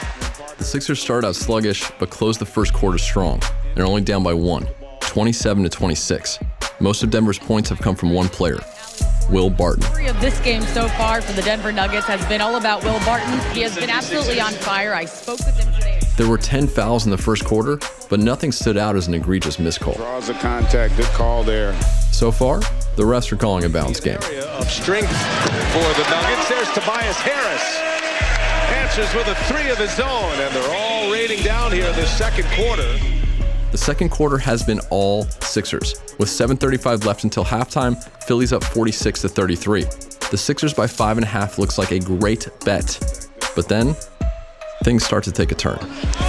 The 0.56 0.64
Sixers 0.64 1.00
started 1.00 1.26
out 1.26 1.36
sluggish, 1.36 1.90
but 1.98 2.08
close 2.10 2.38
the 2.38 2.46
first 2.46 2.72
quarter 2.72 2.96
strong. 2.98 3.42
They're 3.74 3.86
only 3.86 4.02
down 4.02 4.22
by 4.22 4.32
one, 4.34 4.66
27 5.00 5.64
to 5.64 5.68
26. 5.68 6.38
Most 6.80 7.02
of 7.02 7.10
Denver's 7.10 7.38
points 7.38 7.68
have 7.68 7.80
come 7.80 7.94
from 7.96 8.12
one 8.14 8.28
player, 8.28 8.58
Will 9.30 9.50
Barton. 9.50 9.82
story 9.82 10.06
of 10.06 10.18
this 10.20 10.38
game 10.40 10.62
so 10.62 10.88
far 10.88 11.20
for 11.20 11.32
the 11.32 11.42
Denver 11.42 11.72
Nuggets 11.72 12.06
has 12.06 12.24
been 12.26 12.40
all 12.40 12.56
about 12.56 12.82
Will 12.82 12.98
Barton. 13.04 13.38
He 13.54 13.60
has 13.62 13.74
been 13.76 13.90
absolutely 13.90 14.40
on 14.40 14.52
fire. 14.52 14.94
I 14.94 15.04
spoke 15.04 15.38
with 15.38 15.58
him 15.58 15.72
today. 15.74 15.98
There 16.16 16.29
were 16.29 16.37
10 16.37 16.66
fouls 16.66 17.07
in 17.07 17.11
the 17.11 17.18
first 17.18 17.44
quarter, 17.44 17.79
but 18.11 18.20
nothing 18.20 18.53
stood 18.53 18.77
out 18.77 18.96
as 18.96 19.09
an 19.09 19.14
egregious 19.14 19.59
miscall. 19.59 19.94
Draws 19.94 20.27
the 20.27 20.35
contact. 20.35 20.96
Good 20.96 21.07
call 21.07 21.42
there. 21.42 21.75
So 22.12 22.31
far, 22.31 22.61
the 22.96 23.03
refs 23.03 23.33
are 23.33 23.37
calling 23.37 23.64
a 23.64 23.68
balanced 23.70 24.05
game. 24.05 24.18
Area 24.25 24.46
of 24.51 24.70
strength 24.70 25.11
for 25.72 25.79
the 25.79 26.07
Nuggets. 26.11 26.48
There's 26.51 26.70
Tobias 26.72 27.16
Harris. 27.16 27.79
answers 28.72 29.14
with 29.14 29.27
a 29.29 29.35
three 29.46 29.70
of 29.70 29.79
his 29.79 29.98
own, 30.01 30.33
and 30.40 30.55
they're 30.55 30.77
all 30.77 31.11
raining 31.11 31.42
down 31.42 31.72
here 31.72 31.87
in 31.87 31.96
the 31.96 32.07
second 32.07 32.46
quarter. 32.48 32.98
The 33.70 33.79
second 33.79 34.11
quarter 34.11 34.37
has 34.37 34.62
been 34.62 34.81
all 34.90 35.25
Sixers. 35.40 35.94
With 36.18 36.29
7:35 36.29 37.07
left 37.07 37.25
until 37.25 37.42
halftime, 37.42 37.96
Philly's 38.25 38.53
up 38.53 38.62
46 38.62 39.22
to 39.22 39.29
33. 39.31 39.87
The 40.31 40.37
Sixers 40.37 40.75
by 40.75 40.87
five 40.87 41.16
and 41.16 41.25
a 41.25 41.29
half 41.29 41.59
looks 41.59 41.79
like 41.79 41.90
a 41.90 41.98
great 41.98 42.48
bet, 42.66 42.98
but 43.57 43.68
then 43.68 43.96
things 44.83 45.05
start 45.05 45.25
to 45.25 45.33
take 45.33 45.53
a 45.53 45.55
turn. 45.55 45.79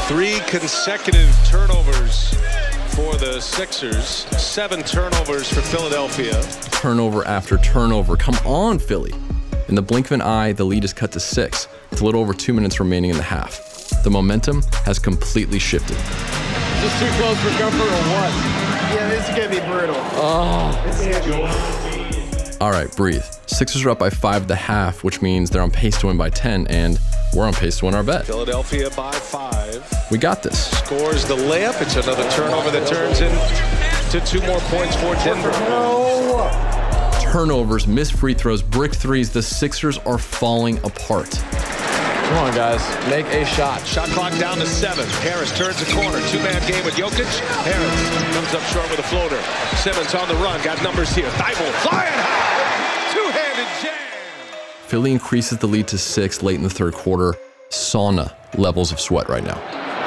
Three 0.08 0.40
consecutive 0.48 1.34
turnovers 1.46 2.34
for 2.96 3.16
the 3.16 3.40
Sixers, 3.42 4.06
seven 4.38 4.84
turnovers 4.84 5.52
for 5.52 5.62
Philadelphia. 5.62 6.42
Turnover 6.72 7.26
after 7.28 7.58
turnover. 7.58 8.16
Come 8.16 8.36
on, 8.46 8.78
Philly. 8.78 9.14
In 9.68 9.76
the 9.76 9.82
blink 9.82 10.08
of 10.08 10.12
an 10.12 10.22
eye, 10.22 10.52
the 10.52 10.64
lead 10.64 10.84
is 10.84 10.94
cut 10.94 11.12
to 11.14 11.20
six, 11.20 11.68
with 11.90 12.02
a 12.02 12.06
little 12.06 12.22
over 12.22 12.34
two 12.34 12.54
minutes 12.54 12.80
remaining 12.80 13.10
in 13.12 13.18
the 13.18 13.24
half. 13.24 14.04
The 14.04 14.12
momentum 14.12 14.62
has 14.86 15.00
completely 15.00 15.58
shifted. 15.58 15.98
Just 15.98 17.00
too 17.00 17.10
close 17.18 17.40
for 17.40 17.50
comfort 17.58 17.82
or 17.82 18.04
what? 18.14 18.34
Yeah, 18.94 19.10
this 19.10 19.28
is 19.28 19.36
gonna 19.36 19.50
be 19.50 19.60
brutal. 19.62 19.96
Oh. 20.16 20.80
This 20.86 21.00
is 21.00 21.26
gonna 21.26 22.52
be 22.52 22.58
All 22.62 22.72
right, 22.72 22.94
breathe. 22.96 23.24
Sixers 23.48 23.86
are 23.86 23.92
up 23.92 24.00
by 24.00 24.10
five 24.10 24.44
at 24.44 24.48
the 24.48 24.56
half, 24.56 25.04
which 25.04 25.22
means 25.22 25.50
they're 25.50 25.62
on 25.62 25.72
pace 25.72 25.98
to 26.00 26.08
win 26.08 26.18
by 26.18 26.30
10, 26.30 26.68
and 26.68 27.00
we're 27.36 27.46
on 27.46 27.54
pace 27.54 27.80
to 27.80 27.86
win 27.86 27.96
our 27.96 28.04
bet. 28.04 28.26
Philadelphia 28.26 28.90
by 28.92 29.12
five. 29.12 29.84
We 30.12 30.18
got 30.18 30.44
this. 30.44 30.70
Scores 30.80 31.26
the 31.26 31.36
layup. 31.36 31.82
It's 31.82 31.96
another 31.96 32.30
turnover 32.32 32.72
that 32.72 32.88
turns 32.88 33.22
into 33.22 34.20
two 34.26 34.46
more 34.46 34.60
points 34.70 34.96
for 34.96 35.16
Denver. 35.24 35.52
No. 35.52 36.50
Turnovers, 37.22 37.88
missed 37.88 38.14
free 38.14 38.36
throws, 38.36 38.62
brick 38.62 38.94
threes. 38.94 39.32
The 39.32 39.42
Sixers 39.42 39.98
are 40.00 40.20
falling 40.20 40.78
apart. 40.86 41.32
Come 41.32 42.38
on, 42.38 42.56
guys. 42.56 42.82
Make 43.10 43.26
a 43.28 43.46
shot. 43.46 43.86
Shot 43.86 44.10
clock 44.10 44.38
down 44.40 44.58
to 44.58 44.66
seven. 44.66 45.08
Harris 45.22 45.56
turns 45.58 45.78
the 45.84 45.92
corner. 45.94 46.20
Two-man 46.30 46.62
game 46.68 46.84
with 46.86 46.94
Jokic. 46.96 47.28
Harris 47.64 48.36
comes 48.36 48.54
up 48.54 48.62
short 48.72 48.90
with 48.90 49.00
a 49.00 49.04
floater. 49.04 49.42
Simmons 49.78 50.14
on 50.16 50.28
the 50.28 50.36
run. 50.36 50.64
Got 50.64 50.82
numbers 50.84 51.14
here. 51.14 51.30
Thybulle 51.32 51.72
flying 51.82 52.14
high. 52.14 53.14
Two-handed 53.14 53.68
jam. 53.82 54.03
Philly 54.88 55.12
increases 55.12 55.58
the 55.58 55.68
lead 55.68 55.88
to 55.88 55.98
six 55.98 56.44
late 56.44 56.56
in 56.56 56.64
the 56.64 56.70
third 56.70 56.94
quarter. 56.94 57.36
Sauna 57.70 58.34
levels 58.58 58.92
of 58.92 59.00
sweat 59.00 59.30
right 59.30 59.44
now. 59.44 59.60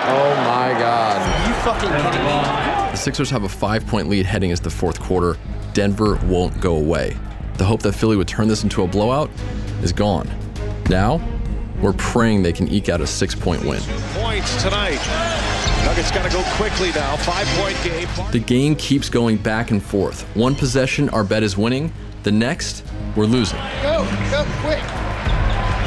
Oh 0.09 0.35
my 0.45 0.79
God. 0.79 1.17
Are 1.21 1.49
you 1.49 1.55
fucking 1.65 1.89
kidding 1.89 2.25
me? 2.25 2.91
The 2.93 2.97
Sixers 2.97 3.31
have 3.31 3.43
a 3.43 3.49
five 3.49 3.87
point 3.87 4.09
lead 4.09 4.27
heading 4.27 4.51
into 4.51 4.63
the 4.63 4.71
fourth 4.71 5.01
quarter. 5.01 5.37
Denver 5.73 6.17
won't 6.25 6.61
go 6.61 6.77
away. 6.77 7.17
The 7.55 7.65
hope 7.65 7.83
that 7.83 7.95
Philly 7.95 8.17
would 8.17 8.29
turn 8.29 8.47
this 8.49 8.63
into 8.63 8.83
a 8.83 8.87
blowout 8.87 9.31
is 9.83 9.93
gone. 9.93 10.31
Now, 10.89 11.27
we're 11.81 11.95
praying 11.95 12.43
they 12.43 12.53
can 12.53 12.69
eke 12.69 12.89
out 12.89 13.01
a 13.01 13.07
six 13.07 13.35
point 13.35 13.65
win. 13.65 13.81
Points 14.13 14.63
tonight. 14.63 15.01
Nuggets 15.85 16.11
got 16.11 16.25
to 16.25 16.31
go 16.31 16.43
quickly 16.57 16.91
now. 16.93 17.17
Five-point 17.17 17.77
game. 17.83 18.09
The 18.33 18.41
game 18.41 18.77
keeps 18.77 19.09
going 19.09 19.37
back 19.37 19.71
and 19.71 19.83
forth. 19.83 20.23
One 20.37 20.55
possession, 20.55 21.09
our 21.11 21.25
bet 21.25 21.43
is 21.43 21.57
winning. 21.57 21.93
The 22.27 22.33
next, 22.33 22.83
we're 23.15 23.27
losing. 23.27 23.61
Go, 23.83 24.03
go, 24.33 24.45
quick. 24.59 24.83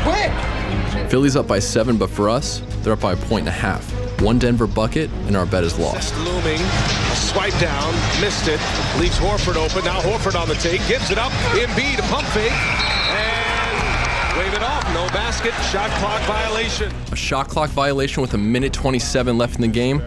Quick. 0.07 1.09
Philly's 1.09 1.35
up 1.35 1.47
by 1.49 1.59
seven, 1.59 1.97
but 1.97 2.09
for 2.09 2.29
us, 2.29 2.61
they're 2.81 2.93
up 2.93 3.01
by 3.01 3.11
a 3.11 3.17
point 3.17 3.41
and 3.41 3.49
a 3.49 3.51
half. 3.51 3.83
One 4.21 4.39
Denver 4.39 4.65
bucket, 4.65 5.09
and 5.27 5.35
our 5.35 5.45
bet 5.45 5.65
is 5.65 5.77
lost. 5.77 6.15
Looming. 6.19 6.61
A 6.61 7.15
swipe 7.17 7.59
down. 7.59 7.93
Missed 8.21 8.47
it. 8.47 8.61
Leaves 9.01 9.19
Horford 9.19 9.57
open. 9.57 9.83
Now 9.83 9.99
Horford 9.99 10.39
on 10.39 10.47
the 10.47 10.55
take. 10.55 10.79
Gives 10.87 11.11
it 11.11 11.17
up. 11.17 11.33
Embiid. 11.59 11.99
A 11.99 12.03
pump 12.03 12.25
fake. 12.29 12.53
And 12.53 14.39
wave 14.39 14.53
it 14.53 14.63
off. 14.63 14.87
No 14.93 15.07
basket. 15.09 15.51
Shot 15.69 15.89
clock 15.99 16.21
violation. 16.21 16.89
A 17.11 17.17
shot 17.17 17.49
clock 17.49 17.69
violation 17.71 18.21
with 18.21 18.33
a 18.33 18.37
minute 18.37 18.71
27 18.71 19.37
left 19.37 19.55
in 19.55 19.61
the 19.61 19.67
game? 19.67 20.01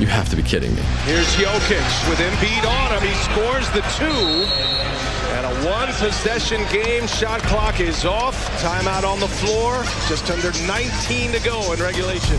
You 0.00 0.06
have 0.08 0.28
to 0.30 0.36
be 0.36 0.42
kidding 0.42 0.74
me. 0.74 0.82
Here's 1.04 1.26
Jokic 1.36 2.10
with 2.10 2.18
Embiid 2.18 2.66
on 2.66 2.98
him. 2.98 3.08
He 3.08 3.14
scores 3.22 3.70
the 3.70 3.80
two. 3.96 4.74
And 5.34 5.46
a 5.46 5.70
one 5.70 5.88
possession 5.94 6.62
game. 6.72 7.06
Shot 7.06 7.40
clock 7.42 7.78
is 7.78 8.04
off. 8.04 8.34
Timeout 8.60 9.04
on 9.04 9.20
the 9.20 9.28
floor. 9.28 9.84
Just 10.08 10.30
under 10.30 10.50
19 10.66 11.32
to 11.32 11.40
go 11.44 11.72
in 11.72 11.80
regulation. 11.80 12.38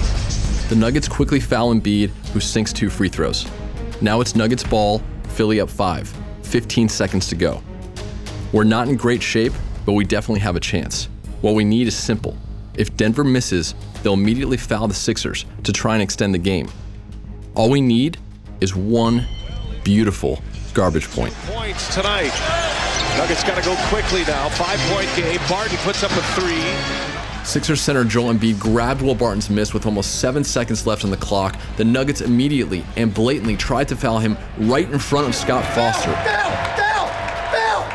The 0.68 0.76
Nuggets 0.76 1.08
quickly 1.08 1.40
foul 1.40 1.74
Embiid, 1.74 2.10
who 2.34 2.42
sinks 2.42 2.74
two 2.74 2.90
free 2.90 3.08
throws. 3.10 3.48
Now 4.02 4.20
it's 4.20 4.36
Nuggets 4.36 4.64
ball, 4.64 5.02
Philly 5.30 5.62
up 5.62 5.70
five. 5.70 6.14
15 6.44 6.90
seconds 6.90 7.28
to 7.28 7.36
go. 7.36 7.64
We're 8.52 8.66
not 8.66 8.90
in 8.90 8.98
great 8.98 9.24
shape, 9.24 9.54
but 9.86 9.94
we 9.94 10.04
definitely 10.04 10.42
have 10.42 10.58
a 10.58 10.60
chance. 10.60 11.08
What 11.42 11.56
we 11.56 11.64
need 11.64 11.88
is 11.88 11.96
simple. 11.96 12.36
If 12.76 12.98
Denver 12.98 13.24
misses, 13.24 13.76
they'll 14.04 14.14
immediately 14.14 14.58
foul 14.58 14.88
the 14.88 14.94
Sixers 14.94 15.46
to 15.64 15.72
try 15.72 15.94
and 15.94 16.04
extend 16.04 16.34
the 16.34 16.40
game. 16.40 16.70
All 17.56 17.70
we 17.70 17.80
need 17.80 18.18
is 18.60 18.76
one 18.76 19.26
beautiful 19.86 20.42
garbage 20.74 21.10
point. 21.10 21.34
Points 21.46 21.96
tonight. 21.96 22.34
Nuggets 23.18 23.46
got 23.46 23.58
to 23.58 23.64
go 23.64 23.78
quickly 23.88 24.26
now. 24.26 24.50
Five 24.50 24.78
point 24.92 25.08
game. 25.16 25.40
Barton 25.48 25.78
puts 25.78 26.04
up 26.04 26.12
a 26.12 26.22
three. 26.34 26.62
Sixers 27.46 27.80
center 27.80 28.04
Joel 28.04 28.34
Embiid 28.34 28.60
grabbed 28.60 29.02
Will 29.02 29.16
Barton's 29.16 29.50
miss 29.50 29.74
with 29.74 29.86
almost 29.86 30.20
seven 30.20 30.44
seconds 30.44 30.86
left 30.86 31.06
on 31.06 31.12
the 31.12 31.18
clock. 31.18 31.56
The 31.78 31.86
Nuggets 31.86 32.20
immediately 32.20 32.84
and 32.98 33.14
blatantly 33.14 33.56
tried 33.56 33.88
to 33.88 33.96
foul 33.96 34.20
him 34.20 34.38
right 34.58 34.92
in 34.92 35.00
front 35.00 35.30
of 35.30 35.36
Scott 35.36 35.64
Foster. 35.74 36.12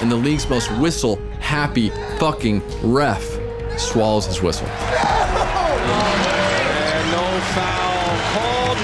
And 0.01 0.11
the 0.11 0.16
league's 0.16 0.49
most 0.49 0.73
whistle 0.79 1.16
happy 1.40 1.90
fucking 2.18 2.62
ref 2.83 3.23
swallows 3.77 4.25
his 4.25 4.40
whistle. 4.40 4.68
And 4.68 5.37
no 7.12 7.40
foul 7.53 7.81
called, 7.81 7.89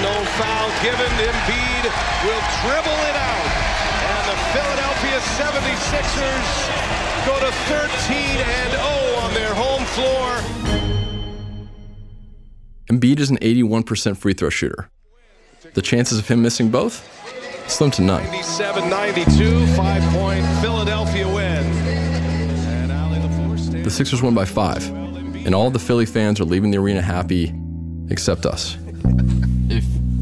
no 0.01 0.13
foul 0.37 0.69
given. 0.83 1.11
Embiid 1.17 1.83
will 2.25 2.43
dribble 2.61 2.99
it 3.09 3.17
out. 3.17 3.49
And 4.07 4.23
the 4.29 4.37
Philadelphia 4.53 5.17
76ers 5.39 6.49
go 7.25 7.39
to 7.39 7.51
13 7.67 8.17
and 8.41 8.71
0 8.71 8.83
on 9.23 9.33
their 9.33 9.53
home 9.53 9.85
floor. 9.95 10.27
Embiid 12.91 13.19
is 13.19 13.29
an 13.29 13.37
81% 13.37 14.17
free 14.17 14.33
throw 14.33 14.49
shooter. 14.49 14.89
The 15.73 15.81
chances 15.81 16.19
of 16.19 16.27
him 16.27 16.41
missing 16.41 16.69
both? 16.69 17.03
Slim 17.67 17.91
to 17.91 18.01
none. 18.01 18.23
97 18.23 18.89
92, 18.89 19.67
five 19.75 20.01
point 20.13 20.45
Philadelphia 20.61 21.27
win. 21.27 21.65
And 21.65 22.91
Ali 22.91 23.19
LaForce 23.19 23.59
stays. 23.59 23.83
The 23.83 23.91
Sixers 23.91 24.21
won 24.21 24.33
by 24.33 24.45
five, 24.45 24.87
and 25.45 25.53
all 25.53 25.69
the 25.69 25.79
Philly 25.79 26.05
fans 26.05 26.39
are 26.39 26.45
leaving 26.45 26.71
the 26.71 26.77
arena 26.77 27.01
happy, 27.01 27.53
except 28.09 28.45
us. 28.45 28.77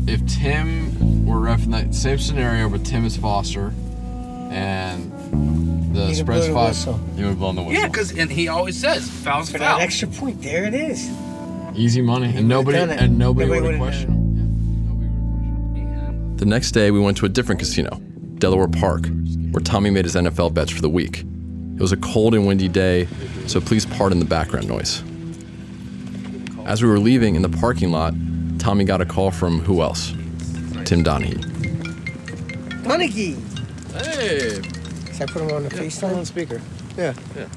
If 0.07 0.21
if 0.21 0.27
Tim 0.27 1.25
were 1.25 1.39
ref 1.39 1.63
in 1.65 1.71
that 1.71 1.93
same 1.95 2.17
scenario, 2.19 2.69
but 2.69 2.85
Tim 2.85 3.05
is 3.05 3.17
Foster, 3.17 3.73
and 4.51 5.11
the 5.95 6.07
He'd 6.07 6.15
spread's 6.15 6.47
blow 6.47 6.49
the 6.53 6.53
five, 6.53 6.69
whistle. 6.69 6.99
he 7.15 7.21
would 7.23 7.29
have 7.29 7.39
blown 7.39 7.55
the 7.55 7.63
whistle. 7.63 7.81
Yeah, 7.81 7.87
because 7.87 8.17
and 8.17 8.31
he 8.31 8.47
always 8.47 8.79
says 8.79 9.09
fouls 9.09 9.51
For 9.51 9.57
foul. 9.57 9.77
that 9.77 9.83
extra 9.83 10.07
point, 10.07 10.41
there 10.41 10.65
it 10.65 10.73
is. 10.73 11.09
Easy 11.75 12.01
money, 12.01 12.33
and 12.35 12.47
nobody 12.47 12.77
done 12.77 12.89
it. 12.89 12.99
and 13.01 13.17
nobody, 13.17 13.47
Nobody 13.47 13.49
would 13.49 13.55
have 13.73 13.79
would've 13.79 13.79
questioned 13.79 14.13
him. 14.13 14.21
The 16.37 16.45
next 16.45 16.71
day, 16.71 16.91
we 16.91 16.99
went 16.99 17.17
to 17.17 17.25
a 17.25 17.29
different 17.29 17.59
casino, 17.59 17.97
Delaware 18.39 18.67
Park, 18.67 19.07
where 19.51 19.61
Tommy 19.63 19.89
made 19.89 20.05
his 20.05 20.15
NFL 20.15 20.53
bets 20.53 20.71
for 20.71 20.81
the 20.81 20.89
week. 20.89 21.21
It 21.75 21.81
was 21.81 21.91
a 21.91 21.97
cold 21.97 22.33
and 22.33 22.45
windy 22.47 22.67
day, 22.69 23.07
so 23.47 23.59
please 23.59 23.85
pardon 23.85 24.19
the 24.19 24.25
background 24.25 24.67
noise. 24.67 25.03
As 26.65 26.81
we 26.81 26.89
were 26.89 26.99
leaving 26.99 27.35
in 27.35 27.41
the 27.41 27.49
parking 27.49 27.91
lot, 27.91 28.13
Tommy 28.65 28.83
got 28.83 28.99
a 28.99 29.05
call 29.05 29.29
from 29.29 29.59
who 29.59 29.83
else? 29.83 30.15
Tim 30.85 31.03
Donahue. 31.03 31.37
Donaghy. 32.81 33.37
Hey, 33.93 34.59
Should 35.13 35.21
I 35.21 35.25
put 35.31 35.43
him 35.43 35.51
on 35.51 35.61
the 35.61 35.69
FaceTime? 35.69 36.17
on 36.17 36.25
speaker. 36.25 36.59
Yeah. 36.97 37.13
Yeah. 37.35 37.47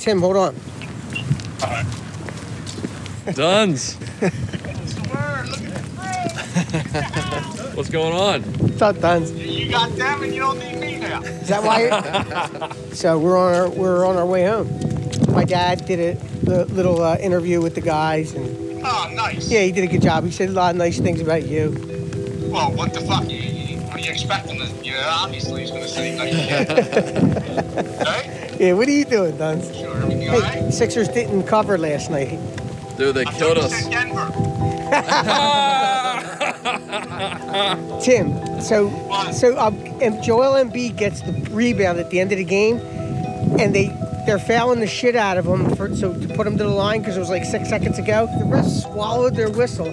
Tim, 0.00 0.20
hold 0.20 0.36
on. 0.36 0.56
Duns. 3.34 3.94
What's 7.76 7.90
going 7.90 8.12
on? 8.12 8.42
What's 8.42 8.82
up, 8.82 8.98
Duns? 8.98 9.30
You 9.30 9.70
got 9.70 9.94
them 9.94 10.24
and 10.24 10.34
you 10.34 10.40
don't 10.40 10.58
need 10.58 10.80
me 10.80 10.98
now. 10.98 11.22
Is 11.22 11.46
that 11.46 11.62
why? 11.62 11.88
so 12.92 13.16
we're 13.16 13.38
on 13.38 13.54
our 13.54 13.70
we're 13.70 14.04
on 14.04 14.16
our 14.16 14.26
way 14.26 14.46
home. 14.46 14.66
My 15.32 15.44
dad 15.44 15.86
did 15.86 16.00
a 16.00 16.14
the 16.44 16.64
little 16.64 17.00
uh, 17.00 17.16
interview 17.18 17.60
with 17.60 17.76
the 17.76 17.80
guys, 17.80 18.34
and 18.34 18.61
Oh, 18.84 19.10
nice. 19.14 19.48
yeah, 19.50 19.62
he 19.62 19.72
did 19.72 19.84
a 19.84 19.86
good 19.86 20.02
job. 20.02 20.24
He 20.24 20.30
said 20.30 20.48
a 20.48 20.52
lot 20.52 20.70
of 20.72 20.76
nice 20.76 20.98
things 20.98 21.20
about 21.20 21.46
you. 21.46 21.70
Well, 22.52 22.72
what 22.72 22.92
the 22.92 23.00
fuck? 23.00 23.28
You, 23.30 23.36
you, 23.38 23.76
what 23.82 23.96
do 23.98 24.02
you 24.02 24.10
expect 24.10 24.48
him 24.48 24.58
to? 24.58 24.66
You 24.84 24.92
know, 24.92 25.06
obviously 25.08 25.60
he's 25.62 25.70
going 25.70 25.82
to 25.82 25.88
say 25.88 26.16
nice 26.16 26.34
shit. 26.34 26.68
right? 28.06 28.60
Yeah, 28.60 28.72
what 28.74 28.88
are 28.88 28.92
you 28.92 29.04
doing, 29.04 29.36
Duns? 29.38 29.74
Sure, 29.76 29.96
everything 29.96 30.28
all 30.28 30.40
Hey, 30.40 30.62
right? 30.64 30.74
Sixers 30.74 31.08
didn't 31.08 31.44
cover 31.44 31.78
last 31.78 32.10
night. 32.10 32.38
Dude, 32.98 33.14
they 33.14 33.24
I 33.24 33.32
killed 33.32 33.56
thought 33.56 33.70
you 33.70 33.76
us. 33.76 33.82
said 33.82 33.90
Denver. 33.90 34.28
Tim, 38.02 38.60
so 38.60 38.90
so 39.32 39.58
um, 39.58 39.74
if 40.02 40.22
Joel 40.24 40.62
Embiid 40.62 40.96
gets 40.96 41.22
the 41.22 41.32
rebound 41.50 41.98
at 41.98 42.10
the 42.10 42.20
end 42.20 42.32
of 42.32 42.38
the 42.38 42.44
game, 42.44 42.76
and 43.58 43.74
they 43.74 43.86
They're 44.26 44.38
fouling 44.38 44.80
the 44.80 44.86
shit 44.86 45.16
out 45.16 45.36
of 45.36 45.44
them 45.46 45.74
for, 45.74 45.94
so 45.94 46.12
to 46.14 46.28
put 46.28 46.44
them 46.44 46.56
to 46.58 46.64
the 46.64 46.70
line 46.70 47.00
because 47.00 47.16
it 47.16 47.20
was 47.20 47.30
like 47.30 47.44
six 47.44 47.68
seconds 47.68 47.98
ago. 47.98 48.26
The 48.38 48.44
refs 48.44 48.82
swallowed 48.82 49.34
their 49.34 49.50
whistle 49.50 49.86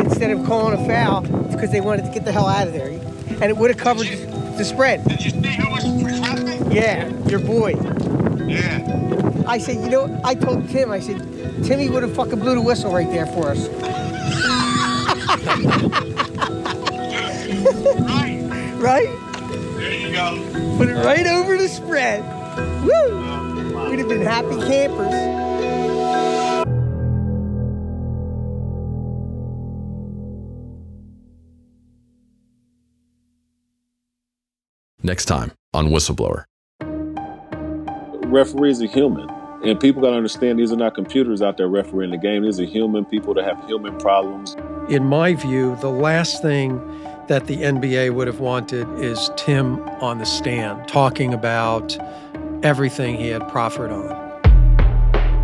instead 0.00 0.30
of 0.30 0.44
calling 0.46 0.80
a 0.82 0.86
foul 0.86 1.22
because 1.50 1.70
they 1.70 1.80
wanted 1.80 2.06
to 2.06 2.10
get 2.10 2.24
the 2.24 2.32
hell 2.32 2.46
out 2.46 2.66
of 2.66 2.72
there. 2.72 2.88
And 2.88 3.44
it 3.44 3.56
would 3.56 3.70
have 3.70 3.78
covered 3.78 4.06
the 4.06 4.64
spread. 4.64 5.04
Did 5.06 5.24
you 5.24 5.30
see 5.30 5.54
who 5.54 5.70
was? 5.70 5.84
Yeah, 6.72 7.08
your 7.26 7.40
boy. 7.40 7.74
Yeah. 8.46 9.44
I 9.46 9.58
said, 9.58 9.76
you 9.82 9.90
know, 9.90 10.20
I 10.24 10.34
told 10.34 10.68
Tim, 10.68 10.90
I 10.90 11.00
said, 11.00 11.18
Timmy 11.64 11.88
would 11.90 12.02
have 12.02 12.14
fucking 12.14 12.38
blew 12.38 12.54
the 12.54 12.60
whistle 12.62 12.92
right 12.92 13.10
there 13.10 13.26
for 13.26 13.48
us. 13.50 13.68
right. 18.00 18.36
Right? 18.80 19.08
There 19.76 19.92
you 19.92 20.10
go. 20.12 20.76
Put 20.78 20.88
it 20.88 20.94
right 20.94 21.26
over 21.26 21.58
the 21.58 21.68
spread. 21.68 22.22
Woo! 22.82 22.90
Uh, 22.92 23.39
We'd 23.90 23.98
have 23.98 24.08
been 24.08 24.22
happy 24.22 24.56
campers. 24.68 25.12
Next 35.02 35.24
time 35.24 35.50
on 35.74 35.88
Whistleblower. 35.88 36.44
referees 38.26 38.80
are 38.80 38.86
human. 38.86 39.28
And 39.64 39.78
people 39.78 40.00
got 40.00 40.10
to 40.10 40.16
understand 40.16 40.60
these 40.60 40.72
are 40.72 40.76
not 40.76 40.94
computers 40.94 41.42
out 41.42 41.56
there 41.56 41.68
refereeing 41.68 42.12
the 42.12 42.16
game. 42.16 42.44
These 42.44 42.60
are 42.60 42.64
human 42.64 43.04
people 43.04 43.34
that 43.34 43.44
have 43.44 43.62
human 43.66 43.98
problems. 43.98 44.56
In 44.88 45.04
my 45.04 45.34
view, 45.34 45.76
the 45.80 45.90
last 45.90 46.40
thing 46.40 46.78
that 47.26 47.46
the 47.46 47.56
NBA 47.56 48.14
would 48.14 48.28
have 48.28 48.40
wanted 48.40 48.88
is 49.00 49.30
Tim 49.36 49.80
on 50.00 50.18
the 50.18 50.24
stand 50.24 50.88
talking 50.88 51.34
about 51.34 51.98
everything 52.62 53.16
he 53.16 53.28
had 53.28 53.48
proffered 53.48 53.90
on. 53.90 54.30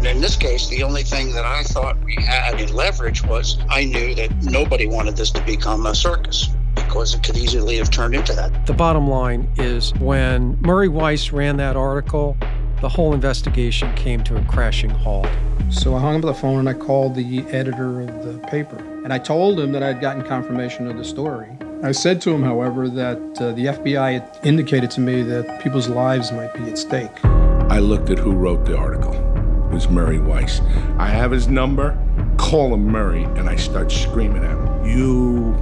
In 0.07 0.21
this 0.21 0.37
case, 0.37 0.69
the 0.69 0.83
only 0.83 1.03
thing 1.03 1.33
that 1.33 1.45
I 1.45 1.63
thought 1.63 1.97
we 2.05 2.15
had 2.23 2.61
in 2.61 2.73
leverage 2.75 3.25
was 3.25 3.59
I 3.69 3.85
knew 3.85 4.15
that 4.15 4.31
nobody 4.45 4.87
wanted 4.87 5.17
this 5.17 5.31
to 5.33 5.43
become 5.43 5.87
a 5.87 5.95
circus 5.95 6.49
because 6.75 7.15
it 7.15 7.23
could 7.23 7.37
easily 7.37 7.77
have 7.79 7.91
turned 7.91 8.15
into 8.15 8.33
that. 8.35 8.67
The 8.67 8.75
bottom 8.75 9.09
line 9.09 9.51
is 9.57 9.93
when 9.95 10.61
Murray 10.61 10.89
Weiss 10.89 11.33
ran 11.33 11.57
that 11.57 11.77
article, 11.77 12.37
the 12.81 12.89
whole 12.89 13.15
investigation 13.15 13.93
came 13.95 14.23
to 14.25 14.37
a 14.37 14.45
crashing 14.45 14.91
halt. 14.91 15.29
So 15.71 15.97
I 15.97 16.01
hung 16.01 16.17
up 16.17 16.23
the 16.23 16.35
phone 16.35 16.61
and 16.61 16.69
I 16.69 16.75
called 16.75 17.15
the 17.15 17.41
editor 17.49 18.03
of 18.03 18.25
the 18.25 18.39
paper. 18.47 18.77
And 19.03 19.13
I 19.13 19.19
told 19.19 19.59
him 19.59 19.73
that 19.73 19.83
I 19.83 19.89
had 19.89 20.01
gotten 20.01 20.23
confirmation 20.23 20.87
of 20.87 20.97
the 20.97 21.05
story. 21.05 21.49
I 21.83 21.93
said 21.93 22.23
to 22.23 22.31
him, 22.31 22.43
however, 22.43 22.89
that 22.89 23.19
uh, 23.39 23.53
the 23.53 23.67
FBI 23.67 24.21
had 24.21 24.39
indicated 24.43 24.91
to 24.93 25.01
me 25.01 25.23
that 25.23 25.62
people's 25.62 25.89
lives 25.89 26.33
might 26.33 26.55
be 26.55 26.62
at 26.71 26.79
stake. 26.79 27.23
I 27.25 27.81
looked 27.81 28.09
at 28.09 28.19
who 28.19 28.33
wrote 28.33 28.65
the 28.65 28.75
article. 28.77 29.12
It 29.12 29.75
was 29.75 29.89
Murray 29.91 30.19
Weiss. 30.19 30.61
I 30.99 31.09
have 31.09 31.31
his 31.31 31.49
number, 31.49 31.97
call 32.39 32.73
him 32.73 32.87
Murray, 32.87 33.25
and 33.25 33.49
I 33.49 33.57
start 33.57 33.93
screaming 33.93 34.43
at 34.43 34.57
him. 34.57 34.87
You 34.87 35.55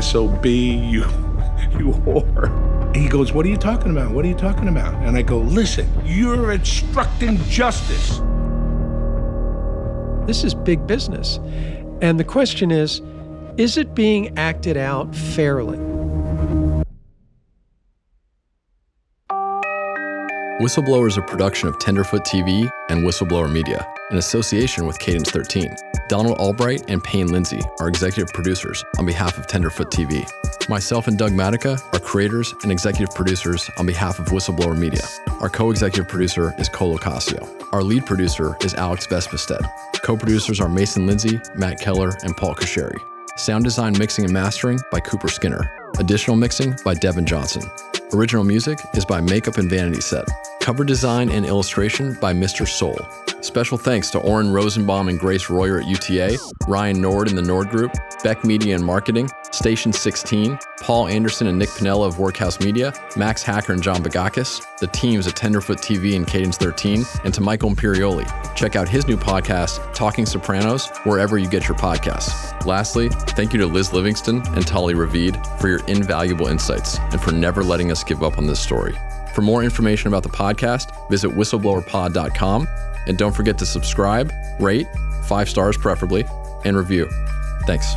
SOB, 0.00 0.46
you, 0.46 1.00
you 1.76 1.92
whore. 2.02 2.96
He 2.96 3.06
goes, 3.06 3.34
What 3.34 3.44
are 3.44 3.50
you 3.50 3.58
talking 3.58 3.90
about? 3.90 4.12
What 4.12 4.24
are 4.24 4.28
you 4.28 4.34
talking 4.34 4.68
about? 4.68 4.94
And 5.04 5.18
I 5.18 5.22
go, 5.22 5.38
Listen, 5.38 5.86
you're 6.02 6.52
obstructing 6.52 7.36
justice. 7.44 8.22
This 10.26 10.44
is 10.44 10.54
big 10.54 10.86
business. 10.86 11.38
And 12.00 12.18
the 12.18 12.24
question 12.24 12.70
is 12.70 13.02
is 13.58 13.76
it 13.76 13.92
being 13.92 14.38
acted 14.38 14.76
out 14.76 15.14
fairly? 15.14 15.76
Whistleblower 20.60 21.06
is 21.06 21.16
a 21.16 21.22
production 21.22 21.68
of 21.68 21.78
Tenderfoot 21.78 22.24
TV 22.24 22.70
and 22.88 23.04
Whistleblower 23.04 23.50
Media 23.50 23.86
in 24.10 24.16
association 24.16 24.86
with 24.86 24.98
Cadence 24.98 25.30
13. 25.30 25.74
Donald 26.08 26.38
Albright 26.38 26.88
and 26.88 27.02
Payne 27.02 27.28
Lindsay 27.28 27.60
are 27.80 27.88
executive 27.88 28.32
producers 28.32 28.84
on 28.98 29.06
behalf 29.06 29.38
of 29.38 29.46
Tenderfoot 29.46 29.90
TV. 29.90 30.28
Myself 30.68 31.06
and 31.06 31.18
Doug 31.18 31.32
Matica 31.32 31.80
are 31.94 32.00
creators 32.00 32.54
and 32.62 32.72
executive 32.72 33.14
producers 33.14 33.70
on 33.76 33.86
behalf 33.86 34.18
of 34.18 34.26
Whistleblower 34.26 34.76
Media. 34.76 35.02
Our 35.40 35.48
co 35.48 35.70
executive 35.70 36.08
producer 36.08 36.54
is 36.58 36.68
Cole 36.68 36.96
Ocasio. 36.98 37.72
Our 37.72 37.82
lead 37.82 38.06
producer 38.06 38.56
is 38.62 38.74
Alex 38.74 39.06
Vespestead. 39.06 39.64
Co 40.02 40.16
producers 40.16 40.60
are 40.60 40.68
Mason 40.68 41.06
Lindsay, 41.06 41.40
Matt 41.54 41.80
Keller, 41.80 42.16
and 42.22 42.36
Paul 42.36 42.54
Kasheri. 42.54 42.98
Sound 43.38 43.62
design, 43.62 43.96
mixing, 43.96 44.24
and 44.24 44.34
mastering 44.34 44.80
by 44.90 44.98
Cooper 44.98 45.28
Skinner. 45.28 45.70
Additional 45.98 46.36
mixing 46.36 46.74
by 46.84 46.94
Devin 46.94 47.24
Johnson. 47.24 47.62
Original 48.12 48.42
music 48.42 48.78
is 48.94 49.04
by 49.04 49.20
Makeup 49.20 49.58
and 49.58 49.70
Vanity 49.70 50.00
Set. 50.00 50.26
Cover 50.68 50.84
design 50.84 51.30
and 51.30 51.46
illustration 51.46 52.12
by 52.20 52.34
Mr. 52.34 52.68
Soul. 52.68 52.98
Special 53.40 53.78
thanks 53.78 54.10
to 54.10 54.18
Oren 54.18 54.52
Rosenbaum 54.52 55.08
and 55.08 55.18
Grace 55.18 55.48
Royer 55.48 55.80
at 55.80 55.86
UTA, 55.86 56.36
Ryan 56.68 57.00
Nord 57.00 57.30
in 57.30 57.36
the 57.36 57.40
Nord 57.40 57.70
Group, 57.70 57.90
Beck 58.22 58.44
Media 58.44 58.74
and 58.74 58.84
Marketing, 58.84 59.30
Station 59.50 59.94
16, 59.94 60.58
Paul 60.82 61.08
Anderson 61.08 61.46
and 61.46 61.58
Nick 61.58 61.70
Pinella 61.70 62.06
of 62.06 62.18
Workhouse 62.18 62.60
Media, 62.60 62.92
Max 63.16 63.42
Hacker 63.42 63.72
and 63.72 63.82
John 63.82 64.04
Bagakis, 64.04 64.60
the 64.78 64.88
teams 64.88 65.26
at 65.26 65.36
Tenderfoot 65.36 65.78
TV 65.78 66.14
and 66.14 66.26
Cadence 66.26 66.58
13, 66.58 67.02
and 67.24 67.32
to 67.32 67.40
Michael 67.40 67.70
Imperioli. 67.70 68.26
Check 68.54 68.76
out 68.76 68.90
his 68.90 69.08
new 69.08 69.16
podcast, 69.16 69.94
Talking 69.94 70.26
Sopranos, 70.26 70.88
wherever 71.04 71.38
you 71.38 71.48
get 71.48 71.66
your 71.66 71.78
podcasts. 71.78 72.66
Lastly, 72.66 73.08
thank 73.08 73.54
you 73.54 73.58
to 73.60 73.66
Liz 73.66 73.94
Livingston 73.94 74.42
and 74.48 74.66
Tali 74.66 74.92
Ravid 74.92 75.42
for 75.62 75.68
your 75.68 75.82
invaluable 75.86 76.46
insights 76.46 76.98
and 76.98 77.22
for 77.22 77.32
never 77.32 77.64
letting 77.64 77.90
us 77.90 78.04
give 78.04 78.22
up 78.22 78.36
on 78.36 78.46
this 78.46 78.60
story. 78.60 78.94
For 79.38 79.42
more 79.42 79.62
information 79.62 80.08
about 80.08 80.24
the 80.24 80.30
podcast, 80.30 80.90
visit 81.08 81.30
whistleblowerpod.com 81.30 82.66
and 83.06 83.16
don't 83.16 83.32
forget 83.32 83.56
to 83.58 83.66
subscribe, 83.66 84.32
rate, 84.58 84.88
five 85.26 85.48
stars 85.48 85.76
preferably, 85.76 86.24
and 86.64 86.76
review. 86.76 87.08
Thanks. 87.64 87.94